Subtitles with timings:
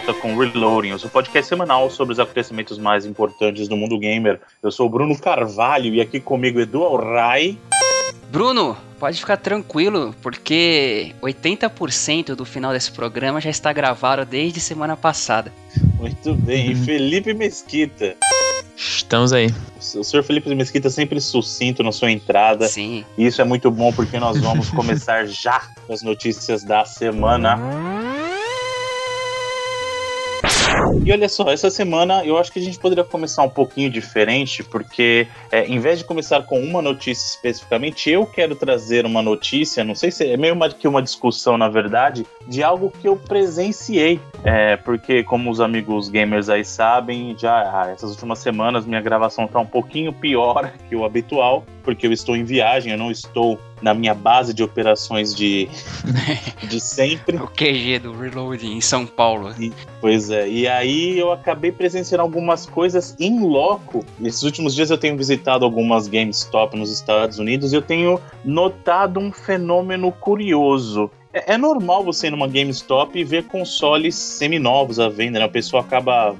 [0.00, 4.40] Volta com Reloading, o podcast semanal sobre os acontecimentos mais importantes do mundo gamer.
[4.62, 7.58] Eu sou o Bruno Carvalho e aqui comigo Edu Alray.
[8.30, 14.96] Bruno, pode ficar tranquilo, porque 80% do final desse programa já está gravado desde semana
[14.96, 15.52] passada.
[15.98, 18.16] Muito bem, e Felipe Mesquita.
[18.74, 19.52] Estamos aí.
[19.96, 22.66] O senhor Felipe Mesquita sempre sucinto na sua entrada.
[22.66, 23.04] Sim.
[23.18, 27.58] E isso é muito bom porque nós vamos começar já com as notícias da semana.
[31.04, 34.62] E olha só, essa semana eu acho que a gente poderia começar um pouquinho diferente,
[34.62, 39.82] porque é, em vez de começar com uma notícia especificamente, eu quero trazer uma notícia,
[39.82, 44.20] não sei se é meio que uma discussão, na verdade, de algo que eu presenciei.
[44.44, 49.46] É, porque, como os amigos gamers aí sabem, já ah, essas últimas semanas minha gravação
[49.46, 53.58] tá um pouquinho pior que o habitual, porque eu estou em viagem, eu não estou
[53.80, 55.68] na minha base de operações de,
[56.68, 57.36] de sempre.
[57.36, 59.54] O QG do Reloading em São Paulo.
[59.58, 64.04] E, pois é, e aí eu acabei presenciando algumas coisas em loco.
[64.18, 69.20] Nesses últimos dias eu tenho visitado algumas GameStop nos Estados Unidos e eu tenho notado
[69.20, 71.10] um fenômeno curioso.
[71.32, 75.46] É, é normal você ir numa GameStop e ver consoles seminovos à venda, né?
[75.46, 76.34] O pessoal acaba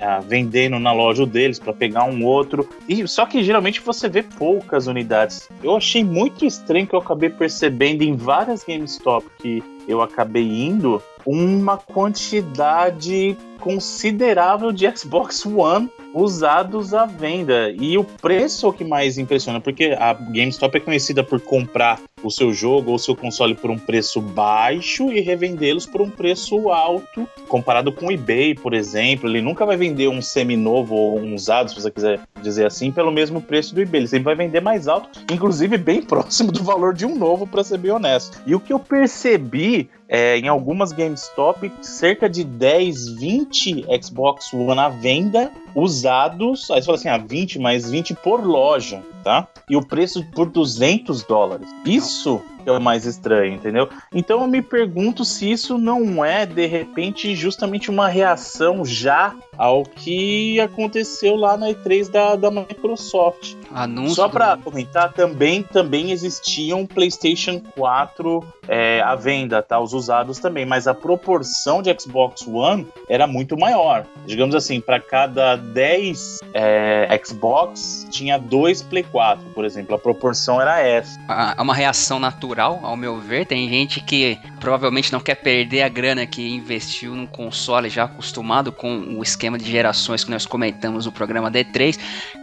[0.00, 2.68] ah, vendendo na loja deles para pegar um outro.
[2.88, 5.48] E só que geralmente você vê poucas unidades.
[5.62, 11.02] Eu achei muito estranho que eu acabei percebendo em várias GameStop que eu acabei indo
[11.26, 17.70] uma quantidade considerável de Xbox One usados à venda.
[17.70, 22.00] E o preço é o que mais impressiona, porque a GameStop é conhecida por comprar
[22.22, 26.10] o seu jogo ou o seu console por um preço baixo e revendê-los por um
[26.10, 29.28] preço alto, comparado com o eBay, por exemplo.
[29.28, 33.10] Ele nunca vai vender um seminovo ou um usado, se você quiser dizer assim, pelo
[33.10, 34.02] mesmo preço do eBay.
[34.02, 37.64] Ele sempre vai vender mais alto, inclusive bem próximo do valor de um novo, para
[37.64, 38.40] ser bem honesto.
[38.44, 44.78] E o que eu percebi é, em algumas GameStop, cerca de 10, 20 Xbox One
[44.78, 46.70] à venda, usados.
[46.70, 49.46] Aí você fala assim, ah, 20, mas 20 por loja, tá?
[49.68, 51.68] E o preço por 200 dólares.
[51.84, 53.88] Isso que é o mais estranho, entendeu?
[54.14, 59.84] Então eu me pergunto se isso não é, de repente, justamente uma reação já ao
[59.84, 63.54] que aconteceu lá na E3 da, da Microsoft.
[63.72, 64.62] Anúncio Só para do...
[64.62, 69.78] comentar, também, também existiam PlayStation 4 é, à venda, tá?
[69.78, 74.06] Os usados também, mas a proporção de Xbox One era muito maior.
[74.26, 79.94] Digamos assim, para cada 10 é, Xbox, tinha dois Play 4, por exemplo.
[79.94, 81.18] A proporção era essa.
[81.56, 83.46] É uma reação natural, ao meu ver.
[83.46, 88.70] Tem gente que provavelmente não quer perder a grana que investiu num console já acostumado
[88.72, 91.98] com o esquema de gerações que nós comentamos no programa D3.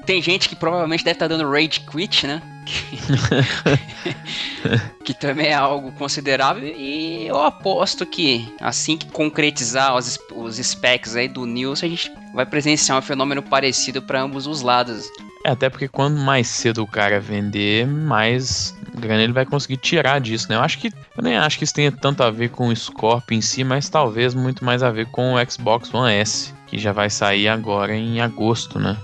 [0.05, 2.41] Tem gente que provavelmente deve estar tá dando rage quit, né?
[5.03, 11.15] que também é algo considerável e eu aposto que assim que concretizar os, os specs
[11.15, 15.09] aí do News, a gente vai presenciar um fenômeno parecido para ambos os lados.
[15.45, 20.19] É, até porque quanto mais cedo o cara vender, mais grana ele vai conseguir tirar
[20.19, 20.55] disso, né?
[20.55, 23.37] Eu acho que eu nem acho que isso tenha tanto a ver com o Scorpio
[23.37, 26.91] em si, mas talvez muito mais a ver com o Xbox One S, que já
[26.91, 28.97] vai sair agora em agosto, né?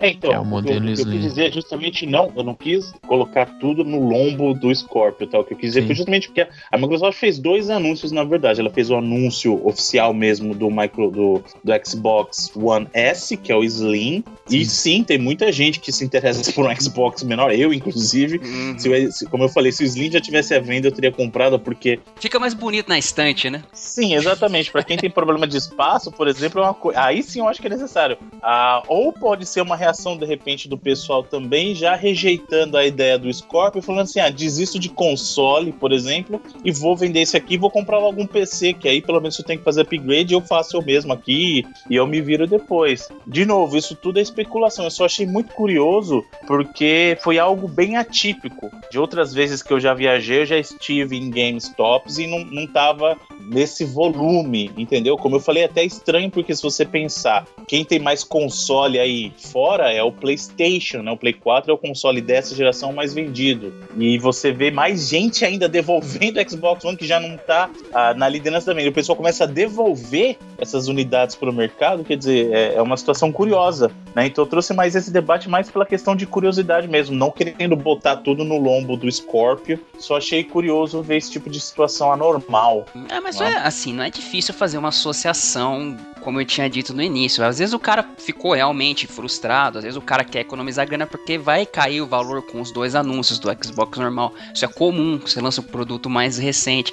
[0.00, 2.54] É, então, é o modelo o que eu, quis dizer é justamente não, eu não
[2.54, 5.40] quis colocar tudo no lombo do Scorpio, tá?
[5.40, 5.86] O que eu quis dizer Sim.
[5.86, 8.60] foi justamente porque a Microsoft fez dois anúncios, na verdade.
[8.60, 13.56] Ela fez o anúncio oficial mesmo do, micro, do, do Xbox One S, que é
[13.56, 14.22] o Slim.
[14.46, 14.56] Sim.
[14.56, 18.38] E sim, tem muita gente que se interessa por um Xbox menor, eu inclusive.
[18.38, 18.78] Uhum.
[18.78, 21.58] Se, se, como eu falei, se o Slim já tivesse à venda, eu teria comprado,
[21.58, 21.98] porque.
[22.20, 23.64] Fica mais bonito na estante, né?
[23.72, 24.70] Sim, exatamente.
[24.70, 27.00] Para quem tem problema de espaço, por exemplo, é uma coisa.
[27.00, 28.16] Aí sim eu acho que é necessário.
[28.40, 33.18] Ah, ou pode ser uma reação, de repente, do pessoal também, já rejeitando a ideia
[33.18, 37.56] do Scorpio, falando assim: ah, desisto de console, por exemplo, e vou vender esse aqui
[37.56, 40.40] vou comprar logo um PC, que aí pelo menos eu tenho que fazer upgrade, eu
[40.40, 43.08] faço eu mesmo aqui e eu me viro depois.
[43.26, 44.84] De novo, isso tudo é especulação.
[44.84, 48.70] Eu só achei muito curioso porque foi algo bem atípico.
[48.90, 52.66] De outras vezes que eu já viajei, eu já estive em GameStops e não, não
[52.66, 55.16] tava nesse volume, entendeu?
[55.16, 59.32] Como eu falei, é até estranho, porque se você pensar, quem tem mais console aí
[59.38, 61.10] fora é o PlayStation, né?
[61.10, 63.72] O Play 4 é o console dessa geração mais vendido.
[63.96, 68.14] E você vê mais gente ainda devolvendo o Xbox One que já não tá ah,
[68.14, 68.86] na liderança também.
[68.86, 72.82] E o pessoal começa a devolver essas unidades para o mercado, quer dizer, é, é,
[72.82, 74.26] uma situação curiosa, né?
[74.26, 78.16] Então eu trouxe mais esse debate mais pela questão de curiosidade mesmo, não querendo botar
[78.16, 79.78] tudo no lombo do Scorpio.
[79.98, 82.86] Só achei curioso ver esse tipo de situação anormal.
[83.08, 85.96] É, mas é, assim, não é difícil fazer uma associação
[86.28, 87.42] como eu tinha dito no início.
[87.42, 91.38] Às vezes o cara ficou realmente frustrado, às vezes o cara quer economizar grana porque
[91.38, 94.34] vai cair o valor com os dois anúncios do Xbox normal.
[94.52, 96.92] Isso é comum, você lança um produto mais recente.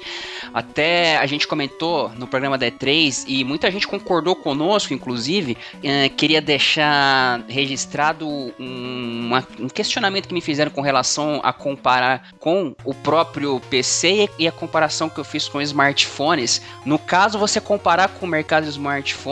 [0.54, 6.08] Até a gente comentou no programa da E3 e muita gente concordou conosco, inclusive, eh,
[6.08, 8.26] queria deixar registrado
[8.58, 14.48] um, um questionamento que me fizeram com relação a comparar com o próprio PC e
[14.48, 16.62] a comparação que eu fiz com smartphones.
[16.86, 19.25] No caso, você comparar com o mercado de smartphones,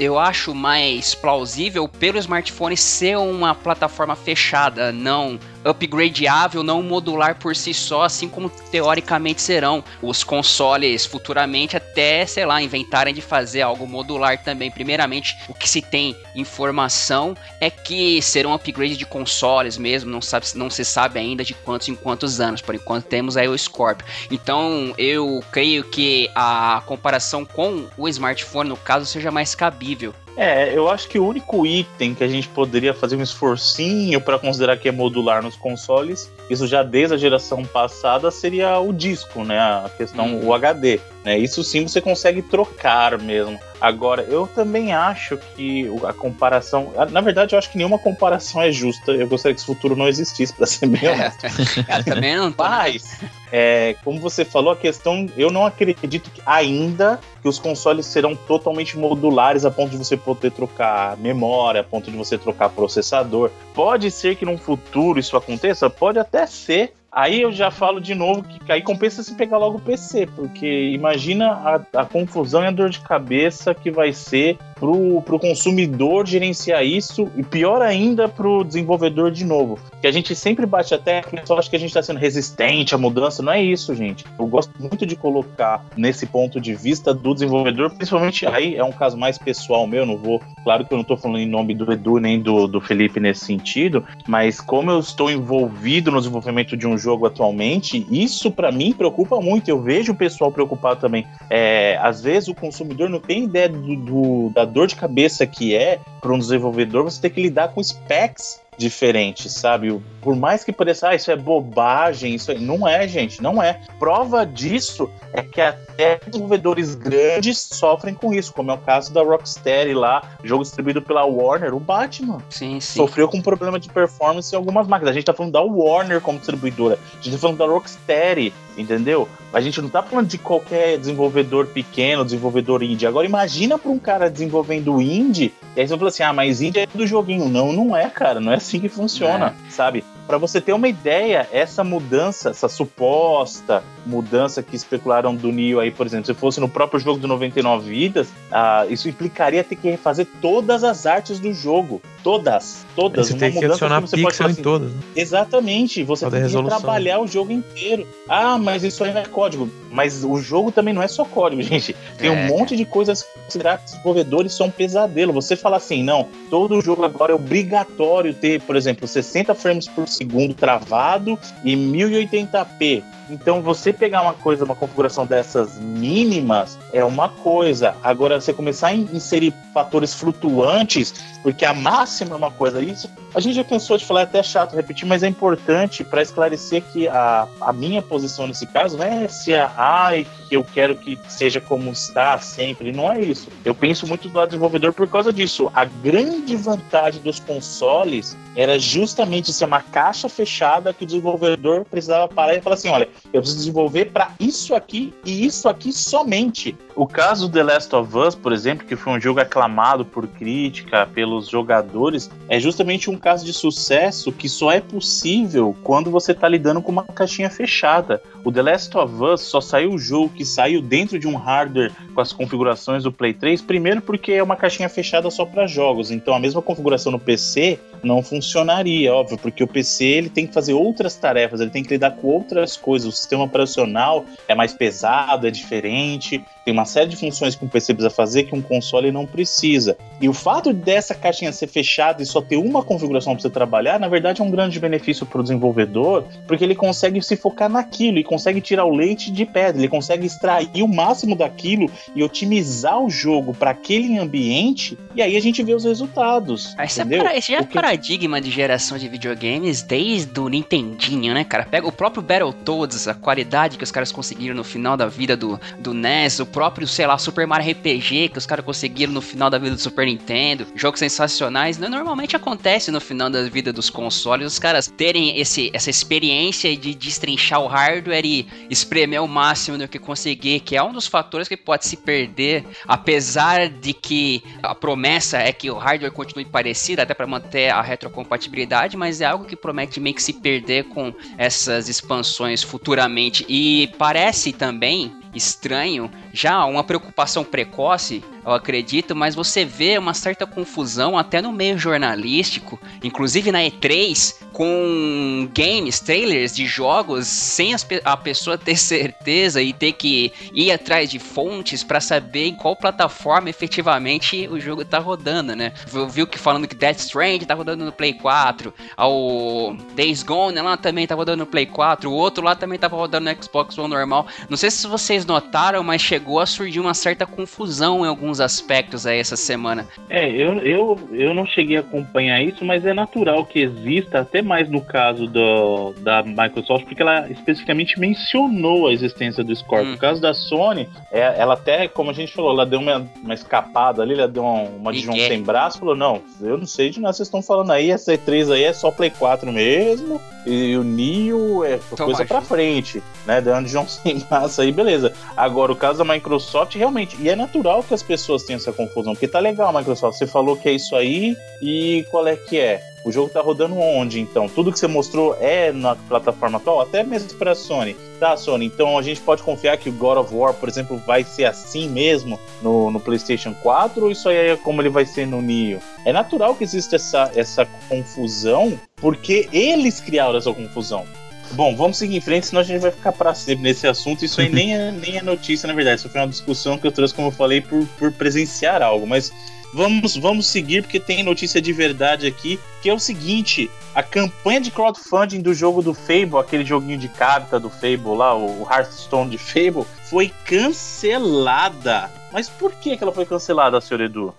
[0.00, 5.38] eu acho mais plausível pelo smartphone ser uma plataforma fechada, não
[5.68, 12.44] upgradeável, não modular por si só, assim como teoricamente serão os consoles futuramente, até, sei
[12.44, 14.70] lá, inventarem de fazer algo modular também.
[14.70, 20.46] Primeiramente, o que se tem informação é que serão upgrade de consoles mesmo, não, sabe,
[20.54, 24.06] não se sabe ainda de quantos em quantos anos, por enquanto temos aí o Scorpio.
[24.30, 30.14] Então, eu creio que a comparação com o smartphone, no caso, seja mais cabível.
[30.38, 34.38] É, eu acho que o único item que a gente poderia fazer um esforcinho para
[34.38, 39.42] considerar que é modular nos consoles, isso já desde a geração passada, seria o disco,
[39.42, 39.58] né?
[39.58, 40.46] A questão, hum.
[40.46, 41.00] o HD.
[41.24, 41.36] Né?
[41.36, 43.58] Isso sim você consegue trocar mesmo.
[43.80, 46.92] Agora, eu também acho que a comparação.
[47.10, 49.12] Na verdade, eu acho que nenhuma comparação é justa.
[49.12, 51.46] Eu gostaria que esse futuro não existisse, para ser bem honesto.
[51.86, 52.62] É, também não tô.
[52.62, 53.20] Mas,
[53.52, 55.26] é, como você falou, a questão.
[55.36, 60.16] Eu não acredito que ainda que os consoles serão totalmente modulares a ponto de você
[60.16, 63.50] poder trocar memória, a ponto de você trocar processador.
[63.74, 65.88] Pode ser que num futuro isso aconteça?
[65.88, 69.78] Pode até ser, Aí eu já falo de novo que aí compensa se pegar logo
[69.78, 74.58] o PC, porque imagina a, a, confusão e a dor de cabeça que vai ser
[74.78, 79.78] pro, pro consumidor gerenciar isso e pior ainda pro desenvolvedor de novo.
[80.00, 82.94] Que a gente sempre bate até, o pessoal acha que a gente está sendo resistente
[82.94, 84.24] à mudança, não é isso, gente.
[84.38, 88.92] Eu gosto muito de colocar nesse ponto de vista do desenvolvedor, principalmente aí é um
[88.92, 91.90] caso mais pessoal meu, não vou, claro que eu não estou falando em nome do
[91.92, 96.86] Edu nem do, do Felipe nesse sentido, mas como eu estou envolvido no desenvolvimento de
[96.86, 99.68] um jogo atualmente, isso para mim preocupa muito.
[99.68, 101.26] Eu vejo o pessoal preocupado também.
[101.50, 105.74] É, às vezes o consumidor não tem ideia do, do, da dor de cabeça que
[105.74, 110.00] é para um desenvolvedor você ter que lidar com specs diferentes, sabe?
[110.22, 112.54] Por mais que pareça, ah, isso é bobagem, isso é...
[112.54, 113.80] não é, gente, não é.
[113.98, 119.22] Prova disso é que até desenvolvedores grandes sofrem com isso, como é o caso da
[119.22, 122.38] Rocksteady lá, jogo distribuído pela Warner, o Batman.
[122.48, 123.00] Sim, sim.
[123.00, 125.10] Sofreu com problema de performance em algumas máquinas.
[125.10, 129.28] A gente tá falando da Warner como distribuidora, a gente tá falando da Rocksteady, entendeu?
[129.52, 133.06] A gente não tá falando de qualquer desenvolvedor pequeno, desenvolvedor indie.
[133.06, 136.80] Agora imagina para um cara desenvolvendo indie, e aí você fala assim: "Ah, mas indie
[136.80, 137.48] é do joguinho".
[137.48, 139.70] Não, não é, cara, não é assim que funciona, é.
[139.70, 140.04] sabe?
[140.28, 145.90] Para você ter uma ideia, essa mudança, essa suposta mudança que especularam do Neo aí,
[145.90, 149.90] por exemplo, se fosse no próprio jogo do 99 vidas, ah, isso implicaria ter que
[149.90, 152.00] refazer todas as artes do jogo.
[152.24, 152.84] Todas.
[152.96, 153.28] Todas.
[153.28, 154.92] Você uma tem que adicionar que pixel assim, em todas.
[154.92, 155.00] Né?
[155.14, 156.02] Exatamente.
[156.02, 158.06] Você tem que trabalhar o jogo inteiro.
[158.28, 159.70] Ah, mas isso aí não é código.
[159.90, 161.94] Mas o jogo também não é só código, gente.
[162.18, 162.32] Tem é.
[162.32, 165.32] um monte de coisas que considerar que os desenvolvedores são um pesadelo.
[165.32, 170.08] Você fala assim, não, todo jogo agora é obrigatório ter, por exemplo, 60 frames por
[170.18, 173.02] segundo travado e 1080p.
[173.30, 177.94] Então você pegar uma coisa, uma configuração dessas mínimas é uma coisa.
[178.02, 182.82] Agora você começar a inserir fatores flutuantes, porque a máxima é uma coisa.
[182.82, 186.22] Isso a gente já cansou de falar, é até chato repetir, mas é importante para
[186.22, 190.64] esclarecer que a, a minha posição nesse caso não é se a ai que eu
[190.64, 193.48] quero que seja como está sempre, não é isso.
[193.64, 195.70] Eu penso muito do lado do desenvolvedor por causa disso.
[195.74, 202.26] A grande vantagem dos consoles era justamente ser uma caixa fechada que o desenvolvedor precisava
[202.28, 206.76] parar e falar assim: olha, eu preciso desenvolver para isso aqui e isso aqui somente.
[206.94, 210.26] O caso do The Last of Us, por exemplo, que foi um jogo aclamado por
[210.26, 216.32] crítica, pelos jogadores, é justamente um caso de sucesso que só é possível quando você
[216.32, 218.20] está lidando com uma caixinha fechada.
[218.44, 221.92] O The Last of Us só saiu o jogo que saiu dentro de um hardware
[222.14, 226.10] com as configurações do Play 3, primeiro porque é uma caixinha fechada só para jogos,
[226.10, 230.54] então a mesma configuração no PC não funcionaria, óbvio, porque o PC ele tem que
[230.54, 234.72] fazer outras tarefas, ele tem que lidar com outras coisas, o sistema operacional é mais
[234.72, 238.60] pesado, é diferente, tem uma série de funções que um PC precisa fazer que um
[238.60, 239.96] console não precisa.
[240.20, 243.98] E o fato dessa caixinha ser fechada e só ter uma configuração para você trabalhar,
[243.98, 248.18] na verdade é um grande benefício para o desenvolvedor, porque ele consegue se focar naquilo
[248.18, 253.02] e consegue tirar o leite de pedra, ele consegue extrair o máximo daquilo e otimizar
[253.02, 256.76] o jogo para aquele ambiente, e aí a gente vê os resultados.
[256.78, 257.24] Esse, é entendeu?
[257.24, 261.64] para, esse já é paradigma de geração de videogames desde o Nintendinho, né, cara?
[261.64, 265.60] Pega o próprio Battletoads, a qualidade que os caras conseguiram no final da vida do,
[265.78, 269.50] do NES, o próprio, sei lá, Super Mario RPG que os caras conseguiram no final
[269.50, 271.88] da vida do Super Nintendo, jogos sensacionais, né?
[271.88, 276.94] normalmente acontece no final da vida dos consoles, os caras terem esse, essa experiência de
[276.94, 281.48] destrinchar o hardware e espremer o máximo do que conseguir, que é um dos fatores
[281.48, 287.02] que pode se perder, apesar de que a promessa é que o hardware continue parecido,
[287.02, 291.12] até para manter a retrocompatibilidade, mas é algo que promete meio que se perder com
[291.36, 293.44] essas expansões futuramente.
[293.48, 300.46] E parece também estranho, já uma preocupação precoce, eu acredito, mas você vê uma certa
[300.46, 308.16] confusão até no meio jornalístico, inclusive na E3, com games, trailers de jogos, sem a
[308.16, 313.50] pessoa ter certeza e ter que ir atrás de fontes para saber em qual plataforma
[313.50, 315.72] efetivamente o jogo tá rodando, né?
[316.10, 320.76] Viu que falando que Death Strand tá rodando no Play 4, o Days Gone lá
[320.76, 323.90] também tá rodando no Play 4, o outro lá também tava rodando no Xbox One
[323.90, 324.26] normal.
[324.48, 329.06] Não sei se vocês notaram, mas chegou a surgir uma certa confusão em alguns aspectos
[329.06, 329.86] aí essa semana.
[330.08, 334.42] É, eu, eu, eu não cheguei a acompanhar isso, mas é natural que exista, até
[334.42, 339.88] mais no caso do, da Microsoft, porque ela especificamente mencionou a existência do Scorpio.
[339.88, 339.92] Hum.
[339.92, 343.34] No caso da Sony, é, ela até, como a gente falou, ela deu uma, uma
[343.34, 346.90] escapada ali, ela deu uma, uma de João sem braço, falou, não, eu não sei
[346.90, 350.76] de nada vocês estão falando aí, essa E3 aí é só Play 4 mesmo, e
[350.76, 355.07] o Neo é coisa pra frente, né, deu uma de João sem braço aí, beleza.
[355.36, 359.12] Agora, o caso da Microsoft, realmente, e é natural que as pessoas tenham essa confusão,
[359.14, 362.82] porque tá legal, Microsoft, você falou que é isso aí, e qual é que é?
[363.04, 364.48] O jogo tá rodando onde, então?
[364.48, 367.96] Tudo que você mostrou é na plataforma atual, até mesmo para Sony.
[368.18, 371.22] Tá, Sony, então a gente pode confiar que o God of War, por exemplo, vai
[371.22, 375.26] ser assim mesmo no, no PlayStation 4 ou isso aí é como ele vai ser
[375.26, 375.80] no Neo?
[376.04, 381.06] É natural que exista essa, essa confusão porque eles criaram essa confusão.
[381.52, 384.24] Bom, vamos seguir em frente, senão a gente vai ficar para sempre nesse assunto.
[384.24, 386.00] Isso aí nem é, nem é notícia, na verdade.
[386.00, 389.06] Isso foi uma discussão que eu trouxe, como eu falei, por, por presenciar algo.
[389.06, 389.32] Mas
[389.72, 394.60] vamos, vamos seguir, porque tem notícia de verdade aqui, que é o seguinte: a campanha
[394.60, 399.30] de crowdfunding do jogo do Fable, aquele joguinho de carta do Fable lá, o Hearthstone
[399.30, 402.10] de Fable, foi cancelada.
[402.32, 404.34] Mas por que, que ela foi cancelada, senhor Edu?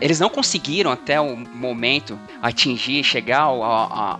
[0.00, 4.18] Eles não conseguiram até o momento atingir, chegar a,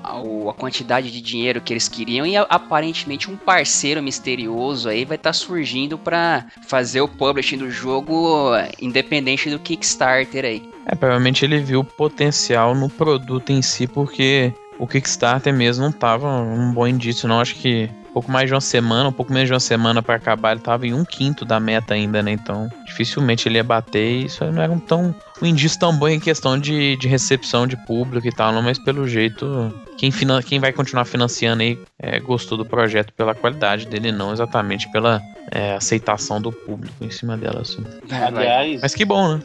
[0.57, 5.35] quantidade de dinheiro que eles queriam e aparentemente um parceiro misterioso aí vai estar tá
[5.35, 8.50] surgindo para fazer o publishing do jogo
[8.81, 10.62] independente do Kickstarter aí.
[10.87, 16.26] É, provavelmente ele viu potencial no produto em si porque o Kickstarter mesmo não tava
[16.26, 17.38] um bom indício, não.
[17.38, 20.52] Acho que pouco mais de uma semana, um pouco menos de uma semana para acabar,
[20.52, 22.33] ele tava em um quinto da meta ainda, né?
[22.33, 26.09] Então, dificilmente ele ia bater e isso não era um, tão, um indício tão bom
[26.09, 30.11] em questão de, de recepção de público e tal, não, mas pelo jeito, quem,
[30.47, 35.23] quem vai continuar financiando aí é, gostou do projeto pela qualidade dele, não exatamente pela
[35.50, 37.61] é, aceitação do público em cima dela.
[37.61, 37.85] Assim.
[38.11, 39.43] Aliás, mas que bom, né?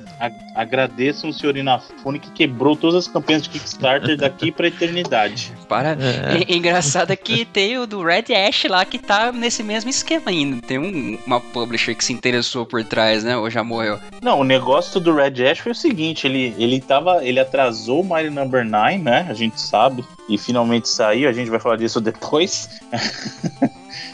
[0.55, 5.51] agradeço o senhor Inafune que quebrou todas as campanhas de Kickstarter daqui pra eternidade.
[5.67, 5.97] Para.
[5.99, 6.55] É.
[6.55, 10.61] Engraçado é que tem o do Red Ash lá que tá nesse mesmo esquema ainda.
[10.65, 13.37] Tem um, uma publisher que se interessou por trás, né?
[13.37, 13.99] Ou já morreu.
[14.21, 17.23] Não, o negócio do Red Ash foi o seguinte: ele, ele tava.
[17.23, 19.25] Ele atrasou o Mario Number 9, né?
[19.29, 20.03] A gente sabe.
[20.27, 22.69] E finalmente saiu, a gente vai falar disso depois.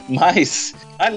[0.08, 0.76] Mas,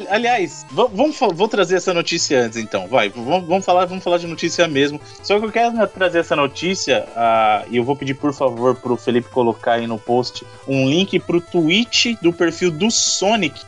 [0.08, 2.88] aliás, vamos, vou trazer essa notícia antes, então.
[2.88, 5.00] Vai, vamos, vamos, falar, vamos falar de notícia mesmo.
[5.22, 8.96] Só que eu quero trazer essa notícia uh, e eu vou pedir, por favor, pro
[8.96, 13.60] Felipe colocar aí no post um link pro tweet do perfil do Sonic,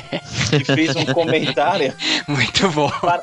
[0.50, 1.92] que fez um comentário.
[2.26, 2.90] Muito bom.
[2.90, 3.22] Para,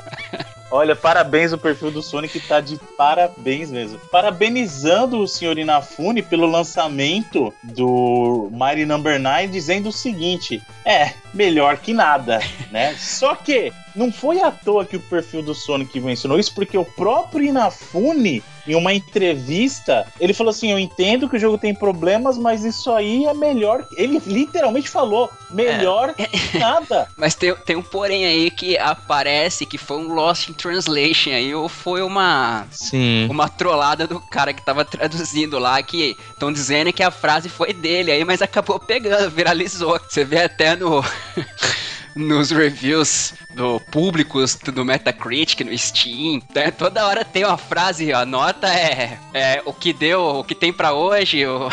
[0.70, 3.98] Olha, parabéns, o perfil do Sonic tá de parabéns mesmo.
[4.10, 11.76] Parabenizando o senhor Inafune pelo lançamento do Mighty Number 9, dizendo o seguinte: é, melhor
[11.76, 12.94] que nada, né?
[12.98, 16.84] Só que não foi à toa que o perfil do Sonic mencionou isso, porque o
[16.84, 22.36] próprio Inafune, em uma entrevista, ele falou assim: Eu entendo que o jogo tem problemas,
[22.36, 23.86] mas isso aí é melhor.
[23.96, 26.26] Ele literalmente falou: melhor é.
[26.26, 27.08] que nada.
[27.16, 31.54] mas tem, tem um porém aí que aparece que foi um Lost in Translation aí,
[31.54, 32.66] ou foi uma.
[32.70, 33.26] Sim.
[33.30, 37.72] Uma trollada do cara que tava traduzindo lá, que estão dizendo que a frase foi
[37.72, 39.98] dele aí, mas acabou pegando, viralizou.
[40.06, 41.02] Você vê até no.
[42.16, 46.70] nos reviews do públicos do Metacritic, no Steam, né?
[46.70, 50.72] toda hora tem uma frase, a nota é, é o que deu, o que tem
[50.72, 51.68] para hoje, o,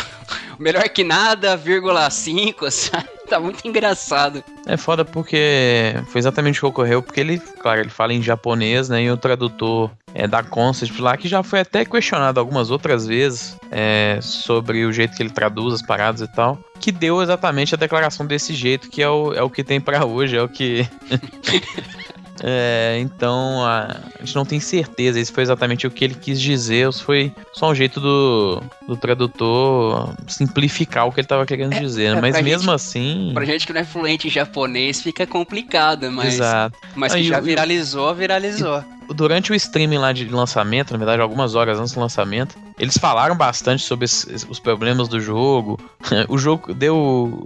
[0.60, 3.10] melhor que nada, vírgula 5, sabe?
[3.24, 4.44] Tá muito engraçado.
[4.68, 8.90] É foda porque foi exatamente o que ocorreu, porque ele, claro, ele fala em japonês,
[8.90, 9.02] né?
[9.02, 13.58] E o tradutor é, da Concept lá, que já foi até questionado algumas outras vezes
[13.72, 17.78] é, sobre o jeito que ele traduz as paradas e tal, que deu exatamente a
[17.78, 20.88] declaração desse jeito, que é o, é o que tem para hoje, é o que.
[22.46, 26.42] É, então a, a, gente não tem certeza se foi exatamente o que ele quis
[26.42, 31.46] dizer ou se foi só um jeito do, do tradutor simplificar o que ele estava
[31.46, 32.18] querendo é, dizer.
[32.18, 33.32] É, mas mesmo gente, assim.
[33.34, 36.34] Pra gente que não é fluente em japonês fica complicado, mas.
[36.34, 36.78] Exato.
[36.96, 41.56] Mas que Aí, já viralizou, viralizou durante o streaming lá de lançamento, na verdade, algumas
[41.56, 45.80] horas antes do lançamento, eles falaram bastante sobre os problemas do jogo.
[46.30, 47.44] o jogo deu.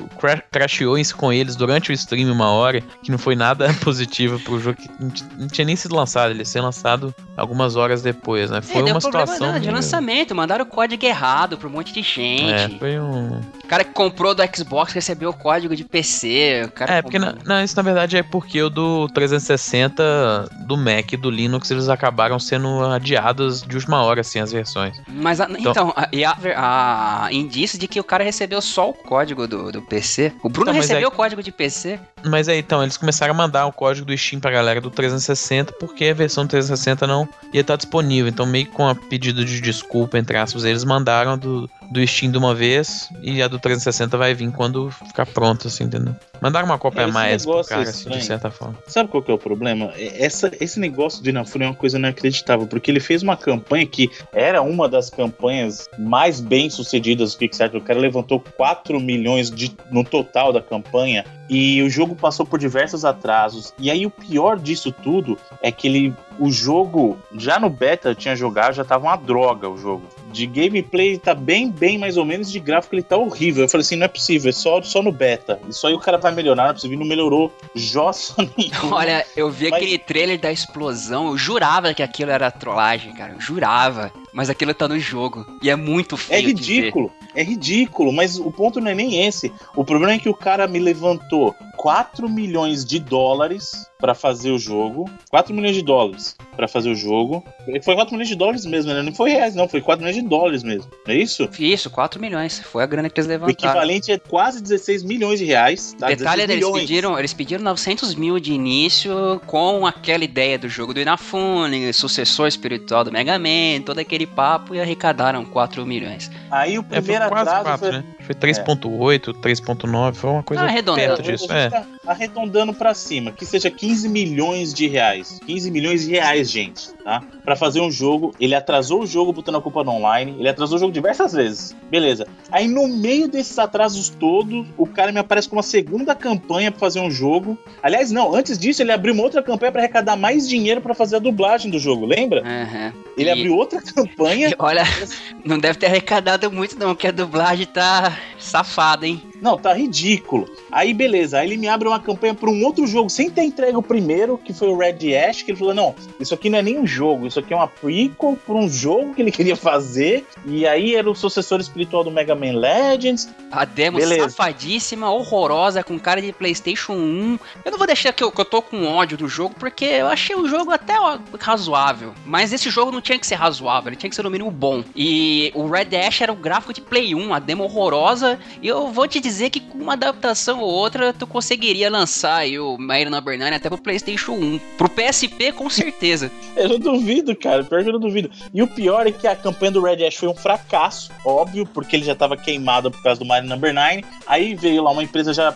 [0.52, 4.78] crashou com eles durante o stream uma hora, que não foi nada positivo pro jogo,
[4.78, 4.90] que
[5.38, 8.62] não tinha nem sido lançado, ele ia ser lançado algumas horas depois, né?
[8.62, 9.54] Foi é, uma situação.
[9.54, 12.76] Não, de lançamento, mandaram o código errado pra um monte de gente.
[12.76, 13.40] É, foi um.
[13.64, 16.70] O cara que comprou do Xbox recebeu o código de PC.
[16.88, 21.30] É, porque na, não, isso na verdade é porque o do 360 do Mac do
[21.30, 25.02] Linux Linux eles acabaram sendo adiados de última hora, assim, as versões.
[25.08, 28.94] Mas, a, então, então e a, a, indício de que o cara recebeu só o
[28.94, 30.34] código do, do PC.
[30.44, 32.00] O Bruno então, recebeu é, o código de PC.
[32.26, 35.74] Mas aí, então, eles começaram a mandar o código do Steam pra galera do 360,
[35.74, 38.30] porque a versão do 360 não ia estar disponível.
[38.30, 42.38] Então, meio com a pedido de desculpa, entre aspas, eles mandaram do, do Steam de
[42.38, 46.16] uma vez e a do 360 vai vir quando ficar pronto, assim, entendeu?
[46.42, 48.78] Mandaram uma cópia a mais pro cara, assim, de certa forma.
[48.88, 49.92] Sabe qual que é o problema?
[49.96, 54.10] Essa, esse negócio do Inafune é uma coisa inacreditável, porque ele fez uma campanha que
[54.34, 57.80] era uma das campanhas mais bem sucedidas do Kickstarter.
[57.80, 62.60] O cara levantou 4 milhões de, no total da campanha e o jogo passou por
[62.60, 63.74] diversos atrasos.
[63.80, 68.16] E aí o pior disso tudo é que ele o jogo, já no beta eu
[68.16, 70.04] tinha jogado, já tava uma droga o jogo.
[70.32, 73.64] De gameplay tá bem, bem mais ou menos, de gráfico ele tá horrível.
[73.64, 75.60] Eu falei assim, não é possível, é só, só no beta.
[75.68, 78.98] Isso aí o cara vai melhorar, não é possível, não melhorou jossa nenhuma.
[78.98, 79.82] Olha, eu vi Mas...
[79.82, 84.12] aquele trailer da explosão, eu jurava que aquilo era trollagem, cara, eu jurava.
[84.38, 88.38] Mas aquilo tá no jogo, e é muito é feio É ridículo, é ridículo, mas
[88.38, 89.52] o ponto não é nem esse.
[89.76, 94.60] O problema é que o cara me levantou 4 milhões de dólares para fazer o
[94.60, 95.10] jogo.
[95.30, 97.44] 4 milhões de dólares para fazer o jogo.
[97.84, 99.02] Foi 4 milhões de dólares mesmo, né?
[99.02, 99.68] Não foi reais, não.
[99.68, 100.90] Foi 4 milhões de dólares mesmo.
[101.06, 101.48] Não é isso?
[101.60, 102.60] Isso, 4 milhões.
[102.60, 103.54] Foi a grana que eles levantaram.
[103.54, 105.96] O equivalente é quase 16 milhões de reais.
[105.98, 106.08] Tá?
[106.08, 111.00] Detalhe, eles pediram, eles pediram 900 mil de início com aquela ideia do jogo do
[111.00, 116.32] Inafune, sucessor espiritual do Mega Man, todo aquele papo e arrecadaram 4 milhões.
[116.50, 117.92] Aí o primeiro é, foi quase atraso 4, foi...
[117.92, 118.04] Né?
[118.28, 119.54] Foi 3.8, é.
[119.54, 121.50] 3.9, foi uma coisa ah, perto disso.
[121.50, 121.70] É.
[121.70, 125.40] Tá arredondando para cima, que seja 15 milhões de reais.
[125.46, 127.24] 15 milhões de reais, gente, tá?
[127.46, 130.76] Para fazer um jogo, ele atrasou o jogo botando a culpa no online, ele atrasou
[130.76, 131.74] o jogo diversas vezes.
[131.90, 132.28] Beleza.
[132.52, 136.80] Aí no meio desses atrasos todos, o cara me aparece com uma segunda campanha para
[136.82, 137.58] fazer um jogo.
[137.82, 141.16] Aliás, não, antes disso ele abriu uma outra campanha para arrecadar mais dinheiro para fazer
[141.16, 142.44] a dublagem do jogo, lembra?
[142.44, 142.92] Uhum.
[143.18, 143.32] Ele e...
[143.32, 144.54] abriu outra campanha.
[144.60, 144.84] Olha,
[145.46, 149.22] não deve ter arrecadado muito não, que a dublagem tá safado, hein?
[149.42, 150.50] Não, tá ridículo.
[150.72, 153.78] Aí beleza, aí ele me abre uma campanha para um outro jogo sem ter entregue
[153.78, 156.62] o primeiro, que foi o Red Ash, que ele falou: não, isso aqui não é
[156.62, 160.26] nem um jogo, isso aqui é uma prequel para um jogo que ele queria fazer.
[160.46, 163.30] E aí era o sucessor espiritual do Mega Man Legends.
[163.52, 164.30] A demo beleza.
[164.30, 167.40] safadíssima, horrorosa, com cara de PlayStation 1.
[167.64, 170.08] Eu não vou deixar que eu, que eu tô com ódio do jogo, porque eu
[170.08, 170.94] achei o jogo até
[171.40, 172.14] razoável.
[172.26, 174.84] Mas esse jogo não tinha que ser razoável, ele tinha que ser no mínimo bom.
[174.96, 178.40] E o Red Ash era o gráfico de Play 1, a demo horrorosa.
[178.62, 182.58] E eu vou te dizer que com uma adaptação ou outra tu conseguiria lançar aí
[182.60, 184.60] o Mario Number 9 até pro PlayStation 1.
[184.78, 186.32] Pro PSP, com certeza.
[186.56, 187.64] eu não duvido, cara.
[187.64, 188.30] Pior que eu não duvido.
[188.54, 191.96] E o pior é que a campanha do Red Ash foi um fracasso, óbvio, porque
[191.96, 194.04] ele já tava queimado por causa do Mario Number 9.
[194.26, 195.54] Aí veio lá uma empresa já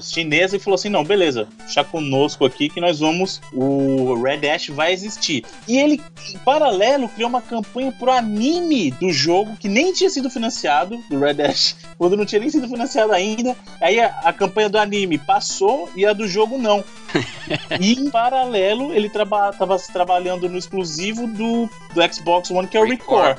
[0.00, 3.40] chinesa e falou assim: não, beleza, deixa conosco aqui que nós vamos.
[3.52, 5.44] O Red Ash vai existir.
[5.66, 6.00] E ele,
[6.34, 11.18] em paralelo, criou uma campanha pro anime do jogo que nem tinha sido financiado, do
[11.18, 13.56] Red Ash, quando não tinha nem sido financiado ainda.
[13.80, 16.84] Aí a, a, campanha do anime passou e a do jogo não.
[17.80, 22.80] e em paralelo, ele estava traba trabalhando no exclusivo do, do Xbox One, que é
[22.80, 23.38] o Record.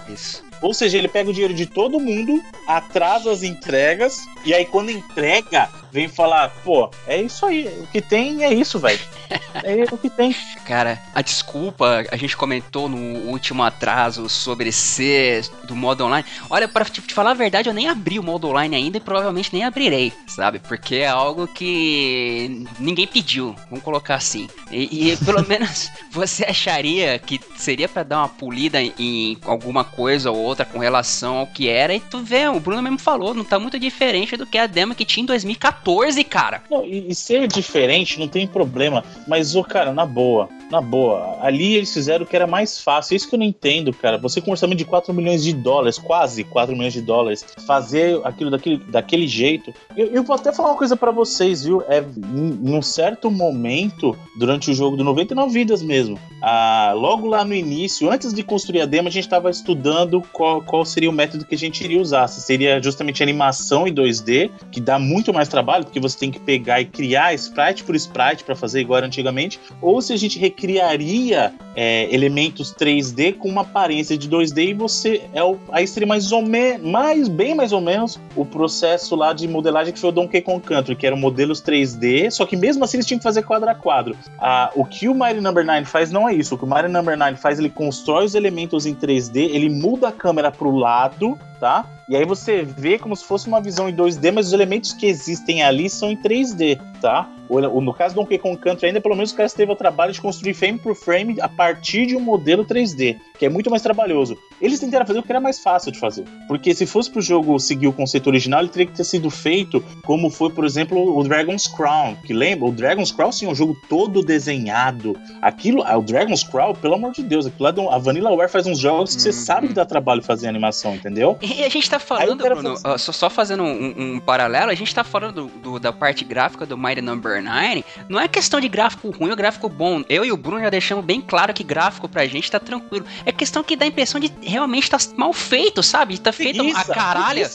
[0.61, 4.91] Ou seja, ele pega o dinheiro de todo mundo, atrasa as entregas, e aí quando
[4.91, 8.99] entrega, vem falar, pô, é isso aí, o que tem é isso, velho.
[9.63, 10.35] É o que tem.
[10.65, 16.25] Cara, a desculpa, a gente comentou no último atraso sobre ser do modo online.
[16.49, 19.01] Olha, para te, te falar a verdade, eu nem abri o modo online ainda e
[19.01, 20.59] provavelmente nem abrirei, sabe?
[20.59, 24.47] Porque é algo que ninguém pediu, vamos colocar assim.
[24.71, 30.31] E, e pelo menos você acharia que seria para dar uma polida em alguma coisa
[30.31, 33.43] ou outra com relação ao que era, e tu vê, o Bruno mesmo falou, não
[33.43, 36.63] tá muito diferente do que a demo que tinha em 2014, cara.
[36.69, 41.37] Não, e, e ser diferente não tem problema, mas, ô, cara, na boa, na boa,
[41.41, 43.15] ali eles fizeram o que era mais fácil.
[43.15, 44.17] Isso que eu não entendo, cara.
[44.17, 48.19] Você com um orçamento de 4 milhões de dólares, quase 4 milhões de dólares, fazer
[48.23, 49.73] aquilo daquele, daquele jeito.
[49.97, 51.81] Eu, eu vou até falar uma coisa para vocês, viu?
[51.87, 57.43] É em um certo momento, durante o jogo do 99 Vidas mesmo, ah, logo lá
[57.43, 61.13] no início, antes de construir a demo, a gente estava estudando qual, qual seria o
[61.13, 62.27] método que a gente iria usar.
[62.27, 66.39] Se seria justamente animação em 2D, que dá muito mais trabalho, porque você tem que
[66.39, 71.53] pegar e criar sprite por sprite para fazer igual antigamente, ou se a gente criaria
[71.75, 76.31] é, elementos 3D com uma aparência de 2D e você é o, aí seria mais
[76.33, 80.11] ou menos, mais, bem mais ou menos o processo lá de modelagem que foi o
[80.11, 83.43] Donkey Kong Country, que eram modelos 3D, só que mesmo assim eles tinham que fazer
[83.43, 84.17] quadro a quadro.
[84.37, 86.55] Ah, o que o Mario Number 9 faz não é isso.
[86.55, 90.09] O que o Mario Number 9 faz, ele constrói os elementos em 3D, ele muda
[90.09, 91.85] a câmera pro lado, tá?
[92.09, 95.05] E aí você vê como se fosse uma visão em 2D, mas os elementos que
[95.05, 97.31] existem ali são em 3D, tá?
[97.47, 100.19] No caso do Donkey Kong Country ainda, pelo menos o cara teve o trabalho de
[100.19, 104.35] construir frame por frame a partir de um modelo 3D, que é muito mais trabalhoso.
[104.61, 107.59] Eles tentaram fazer o que era mais fácil de fazer, porque se fosse pro jogo
[107.59, 111.23] seguir o conceito original, ele teria que ter sido feito como foi, por exemplo, o
[111.23, 112.67] Dragon's Crown, que lembra?
[112.67, 115.17] O Dragon's Crown, sim, é um jogo todo desenhado.
[115.41, 119.15] Aquilo, o Dragon's Crown, pelo amor de Deus, aquilo lá, a Vanillaware faz uns jogos
[119.15, 119.33] que você uhum.
[119.33, 121.37] sabe que dá trabalho fazer animação, entendeu?
[121.41, 125.03] E a gente tá falando, Bruno, só, só, fazendo um, um, paralelo, a gente tá
[125.03, 129.09] falando do, do, da parte gráfica do Mighty Number 9, não é questão de gráfico
[129.09, 130.03] ruim ou gráfico bom.
[130.09, 133.05] Eu e o Bruno já deixamos bem claro que gráfico pra gente tá tranquilo.
[133.25, 136.17] É questão que dá a impressão de realmente tá mal feito, sabe?
[136.17, 137.47] Tá feito a caralho.